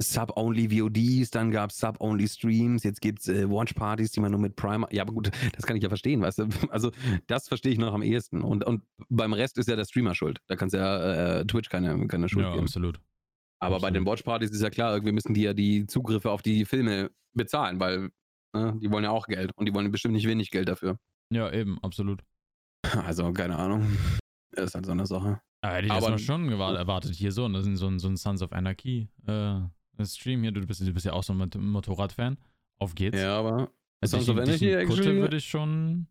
[0.00, 4.86] Sub-Only VODs, dann gab's Sub-Only Streams, jetzt gibt's äh, Watch-Partys, die man nur mit Prime.
[4.92, 6.48] Ja, aber gut, das kann ich ja verstehen, weißt du?
[6.70, 6.92] Also,
[7.26, 8.42] das verstehe ich noch am ehesten.
[8.42, 10.40] Und, und beim Rest ist ja der Streamer schuld.
[10.46, 12.64] Da kannst ja äh, Twitch keine, keine Schuld Ja, geben.
[12.64, 13.00] absolut.
[13.60, 14.18] Aber bei den absolut.
[14.20, 18.10] Watch-Partys ist ja klar, irgendwie müssen die ja die Zugriffe auf die Filme bezahlen, weil
[18.54, 20.98] ne, die wollen ja auch Geld und die wollen bestimmt nicht wenig Geld dafür.
[21.32, 22.22] Ja, eben, absolut.
[23.04, 23.84] Also, keine Ahnung.
[24.52, 25.40] Das ist halt so eine Sache.
[25.60, 27.14] Aber hätte ich das Aber- mal schon erwartet.
[27.16, 29.60] Hier so, das ist so ein, so ein Sons of Anarchy äh,
[30.06, 30.52] Stream hier.
[30.52, 32.38] Du bist, du bist ja auch so ein Mot- Motorradfan.
[32.80, 33.18] Auf geht's.
[33.18, 33.70] Ja, aber
[34.00, 36.06] Also Sons of die- Anarchy diesen Kutte actually- würde ich schon.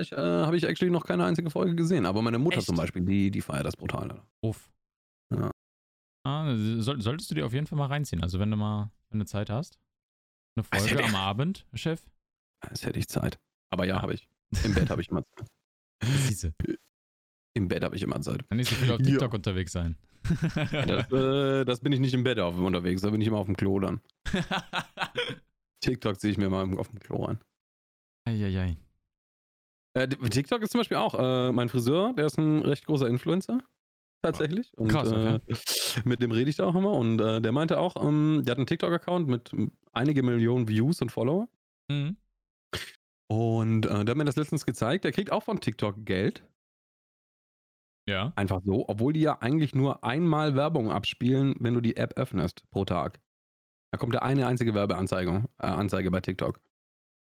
[0.00, 2.06] ich, äh, habe ich actually noch keine einzige Folge gesehen.
[2.06, 2.66] Aber meine Mutter Echt?
[2.66, 4.10] zum Beispiel, die, die feiert das brutal.
[4.10, 4.26] Alter.
[4.42, 4.70] Uff.
[5.32, 5.50] Ja.
[6.26, 8.22] Ah, soll, solltest du dir auf jeden Fall mal reinziehen.
[8.22, 9.78] Also wenn du mal, wenn du Zeit hast.
[10.56, 12.02] Eine Also Folge am Abend, Chef.
[12.62, 13.38] Das hätte ich Zeit.
[13.70, 14.02] Aber ja, Ja.
[14.02, 14.28] habe ich.
[14.64, 15.48] Im Bett habe ich immer Zeit.
[16.02, 16.54] Siehste.
[17.54, 18.48] Im Bett habe ich immer Zeit.
[18.48, 19.06] Kann nicht so viel auf Ja.
[19.06, 19.96] TikTok unterwegs sein.
[20.54, 23.46] Das, äh, das bin ich nicht im Bett auf, unterwegs, da bin ich immer auf
[23.46, 24.00] dem Klo dann.
[25.80, 27.38] TikTok ziehe ich mir mal auf dem Klo rein.
[28.26, 28.76] Eieiei.
[29.94, 33.58] Äh, TikTok ist zum Beispiel auch äh, mein Friseur, der ist ein recht großer Influencer.
[34.22, 34.72] Tatsächlich.
[34.78, 35.38] Und, Krass, okay.
[35.46, 35.54] äh,
[36.06, 36.92] mit dem rede ich da auch immer.
[36.92, 39.50] Und äh, der meinte auch, ähm, der hat einen TikTok-Account mit
[39.92, 41.46] einige Millionen Views und Follower.
[41.90, 42.16] Mhm.
[43.28, 45.04] Und äh, der hat mir das letztens gezeigt.
[45.04, 46.42] Der kriegt auch von TikTok Geld.
[48.06, 48.32] Ja.
[48.36, 52.68] Einfach so, obwohl die ja eigentlich nur einmal Werbung abspielen, wenn du die App öffnest
[52.70, 53.20] pro Tag.
[53.92, 56.60] Da kommt ja eine einzige Werbeanzeige äh, Anzeige bei TikTok.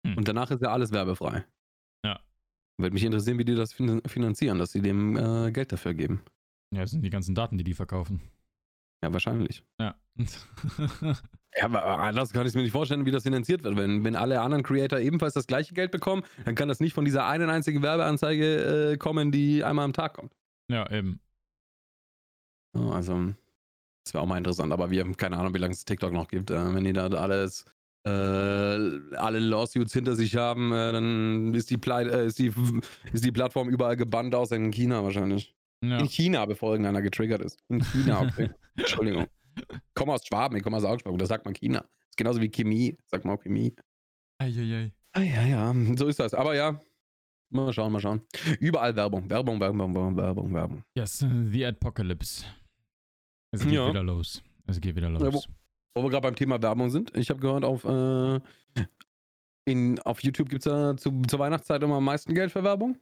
[0.06, 0.18] Hm.
[0.18, 1.46] Und danach ist ja alles werbefrei.
[2.06, 2.20] Ja.
[2.78, 6.22] Würde mich interessieren, wie die das fin finanzieren, dass sie dem äh, Geld dafür geben.
[6.72, 8.22] Ja, das sind die ganzen Daten, die die verkaufen.
[9.04, 9.64] Ja, wahrscheinlich.
[9.80, 9.96] Ja.
[11.56, 13.78] Ja, aber anders kann ich mir nicht vorstellen, wie das finanziert wird.
[13.78, 17.04] Wenn, wenn alle anderen Creator ebenfalls das gleiche Geld bekommen, dann kann das nicht von
[17.04, 20.36] dieser einen einzigen Werbeanzeige äh, kommen, die einmal am Tag kommt.
[20.70, 21.20] Ja, eben.
[22.74, 23.34] Also,
[24.04, 26.28] das wäre auch mal interessant, aber wir haben keine Ahnung, wie lange es TikTok noch
[26.28, 26.52] gibt.
[26.52, 27.66] Äh, wenn die da alles,
[28.06, 32.54] äh, alle Lawsuits hinter sich haben, äh, dann ist die, Plei- äh, ist, die,
[33.14, 35.56] ist die Plattform überall gebannt, außer in China wahrscheinlich.
[35.84, 36.00] Ja.
[36.00, 37.60] In China, bevor irgendeiner getriggert ist.
[37.70, 38.50] In China, okay.
[38.76, 39.28] Entschuldigung.
[39.56, 39.66] Ich
[39.96, 41.86] komme aus Schwaben, ich komme aus Augsburg, da sagt man China.
[42.10, 43.76] Ist genauso wie Chemie, sagt man auch Chemie.
[44.40, 44.94] Eieiei.
[45.14, 46.34] Ah, ja, ja, so ist das.
[46.36, 46.80] Aber ja,
[47.50, 48.22] mal schauen, mal schauen.
[48.60, 50.84] Überall Werbung, Werbung, Werbung, Werbung, Werbung, Werbung.
[50.96, 52.46] Yes, the Apocalypse.
[53.52, 53.90] Es geht Ja.
[53.90, 54.44] wieder los.
[54.68, 55.48] Es geht wieder Ja, los.
[55.96, 58.40] Wo wir gerade beim Thema Werbung sind, ich habe gehört, auf, äh,
[59.66, 62.98] in, auf YouTube gibt es ja zu, zur Weihnachtszeit immer am meisten Geld für Werbung.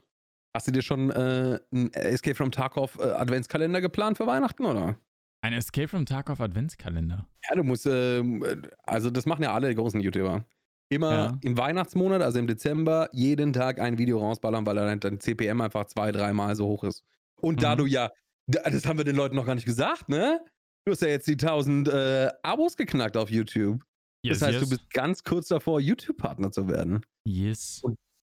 [0.56, 4.98] Hast du dir schon äh, einen Escape from Tarkov äh, Adventskalender geplant für Weihnachten, oder?
[5.42, 7.28] Ein Escape from Tarkov Adventskalender.
[7.50, 8.44] Ja, du musst, ähm,
[8.84, 10.46] also das machen ja alle großen YouTuber.
[10.90, 11.38] Immer Ja.
[11.42, 15.86] im Weihnachtsmonat, also im Dezember, jeden Tag ein Video rausballern, weil dann dein CPM einfach
[15.86, 17.04] zwei, dreimal so hoch ist.
[17.42, 17.80] Und da Mhm.
[17.80, 18.12] du ja,
[18.48, 20.40] da- das haben wir den Leuten noch gar nicht gesagt, ne?
[20.86, 23.82] Du hast ja jetzt die 1000 äh, Abos geknackt auf YouTube.
[24.24, 24.64] Yes, das heißt, yes.
[24.64, 27.04] du bist ganz kurz davor, YouTube-Partner zu werden.
[27.28, 27.82] Yes.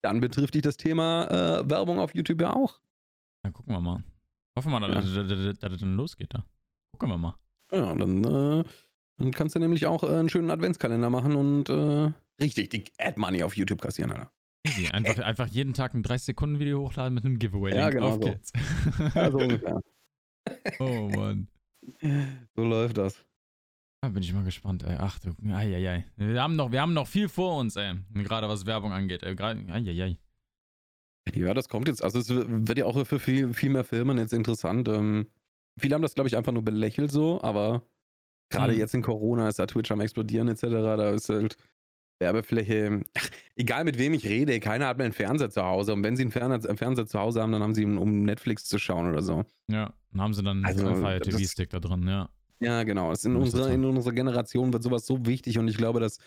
[0.03, 1.27] Dann betrifft dich das Thema
[1.61, 2.81] äh, Werbung auf YouTube ja auch.
[3.43, 4.05] Dann gucken wir mal.
[4.57, 6.45] Hoffen wir mal, dass, dass es dann losgeht da.
[6.93, 7.35] Gucken wir mal.
[7.73, 8.65] Ja, dann, äh,
[9.19, 12.13] dann kannst du nämlich auch äh, einen schönen Adventskalender machen und äh,
[12.43, 14.31] richtig die Ad-Money auf YouTube kassieren, Alter.
[14.67, 14.89] Easy.
[14.89, 17.75] Einfach, einfach jeden Tag ein 30-Sekunden-Video hochladen mit einem Giveaway.
[17.75, 18.21] Ja, genau Auf so.
[18.21, 18.53] geht's.
[19.15, 19.81] Ja, so ungefähr.
[20.81, 21.49] oh Mann.
[22.55, 23.25] So läuft das.
[24.03, 24.97] Da bin ich mal gespannt, ey.
[24.99, 26.05] Ach du, eieiei.
[26.17, 27.95] Wir haben noch, wir haben noch viel vor uns, ey.
[28.15, 29.35] Gerade was Werbung angeht, ey.
[29.35, 30.19] Gerade, eieiei.
[31.35, 32.05] Ja, das kommt jetzt.
[32.05, 34.89] Also es wird ja auch für viel, viel mehr Firmen jetzt interessant.
[34.89, 35.27] Ähm,
[35.77, 37.83] viele haben das, glaube ich, einfach nur belächelt so, aber
[38.51, 38.79] gerade Mhm.
[38.79, 40.63] jetzt in Corona ist da Twitch am explodieren etc.
[40.63, 41.57] Da ist halt
[42.19, 45.93] Werbefläche, ach, egal mit wem ich rede, keiner hat mehr einen Fernseher zu Hause.
[45.93, 48.65] Und wenn sie einen Fernseher, Fernseher zu Hause haben, dann haben sie ihn, um Netflix
[48.65, 49.45] zu schauen oder so.
[49.71, 52.31] Ja, dann haben sie dann Also, einen Fire TV-Stick da drin, ja.
[52.61, 53.09] Ja, genau.
[53.09, 53.71] In, Das ist unserer, so.
[53.71, 56.19] in unserer Generation wird sowas so wichtig und ich glaube, dass,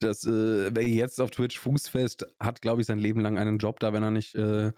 [0.00, 3.58] dass äh, wer jetzt auf Twitch Fuß fest hat, glaube ich, sein Leben lang einen
[3.58, 4.70] Job da, wenn er nicht äh,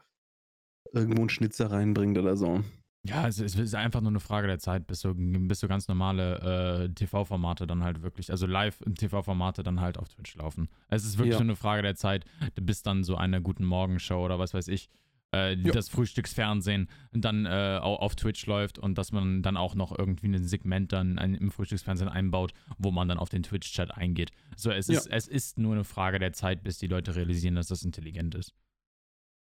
[0.93, 2.63] irgendwo einen Schnitzer reinbringt oder so.
[3.07, 5.89] Ja, es, es ist einfach nur eine Frage der Zeit, bis so, bis so ganz
[5.89, 10.69] normale äh, TV-Formate dann halt wirklich, also Live-TV-Formate dann halt auf Twitch laufen.
[10.89, 11.41] Es ist wirklich Ja.
[11.41, 12.25] nur eine Frage der Zeit,
[12.55, 14.89] bis dann so eine Guten Morgen-Show oder was weiß ich,
[15.35, 15.73] äh, Ja.
[15.73, 20.29] das Frühstücksfernsehen dann äh, au- auf Twitch läuft und dass man dann auch noch irgendwie
[20.29, 24.31] ein Segment dann im Frühstücksfernsehen einbaut, wo man dann auf den Twitch-Chat eingeht.
[24.57, 24.99] So, es, Ja.
[25.01, 28.35] ist, es ist nur eine Frage der Zeit, bis die Leute realisieren, dass das intelligent
[28.35, 28.55] ist.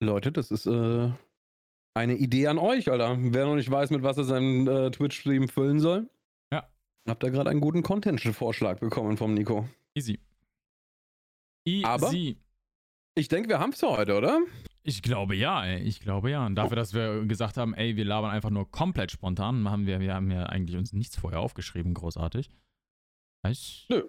[0.03, 1.11] Leute, das ist äh,
[1.97, 3.16] eine Idee an euch, Alter.
[3.18, 6.09] Wer noch nicht weiß, mit was er seinen äh, Twitch-Stream füllen soll,
[6.53, 6.68] Ja.
[7.09, 9.68] habt ihr gerade einen guten Content-Vorschlag bekommen vom Nico.
[9.94, 10.20] Easy.
[11.66, 11.84] Easy.
[11.84, 12.12] Aber-
[13.18, 14.40] Ich denke, wir haben es für heute, oder?
[14.82, 15.82] Ich glaube ja, ey.
[15.82, 16.44] Ich glaube ja.
[16.47, 19.99] Und dafür, dass wir gesagt haben, ey, wir labern einfach nur komplett spontan, haben wir,
[20.01, 22.51] wir haben ja eigentlich uns nichts vorher aufgeschrieben, großartig.
[23.42, 24.03] Weiß, Nö.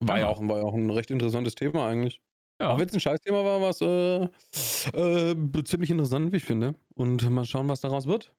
[0.00, 0.28] War ja, Ja.
[0.30, 2.20] auch, war ja auch ein recht interessantes Thema eigentlich.
[2.60, 6.74] Ja, Auch wenn es ein Scheißthema war, es äh, äh, ziemlich interessant, wie ich finde.
[6.94, 8.32] Und mal schauen, was daraus wird.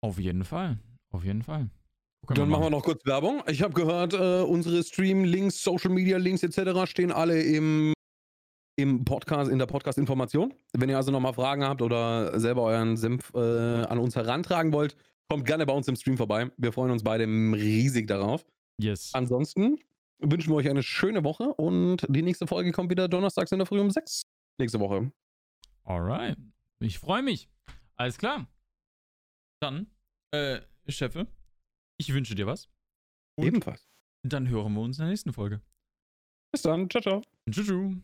[0.00, 0.78] auf jeden Fall.
[1.10, 1.70] Auf jeden Fall.
[2.28, 2.58] Dann mal.
[2.58, 3.42] machen wir noch kurz Werbung.
[3.48, 6.88] Ich habe gehört, äh, unsere Stream-Links, Social-Media-Links etc.
[6.90, 7.92] stehen alle im,
[8.76, 10.54] im Podcast, in der Podcast-Information.
[10.72, 14.96] Wenn ihr also nochmal Fragen habt oder selber euren Senf äh, an uns herantragen wollt,
[15.28, 16.50] kommt gerne bei uns im Stream vorbei.
[16.56, 18.44] Wir freuen uns beide riesig darauf.
[18.78, 19.10] Yes.
[19.12, 19.78] Ansonsten
[20.22, 23.66] wünschen wir euch eine schöne Woche und die nächste Folge kommt wieder donnerstags in der
[23.66, 24.22] Früh um 6
[24.58, 25.12] nächste Woche.
[25.84, 26.38] Alright.
[26.80, 27.48] Ich freue mich.
[27.96, 28.46] Alles klar.
[29.60, 29.86] Dann,
[30.32, 31.26] äh, Chefe,
[31.98, 32.68] ich wünsche dir was.
[33.36, 33.88] Und Ebenfalls.
[34.22, 35.60] dann hören wir uns in der nächsten Folge.
[36.52, 36.90] Bis dann.
[36.90, 37.22] Ciao, ciao.
[37.50, 38.02] Tschüss.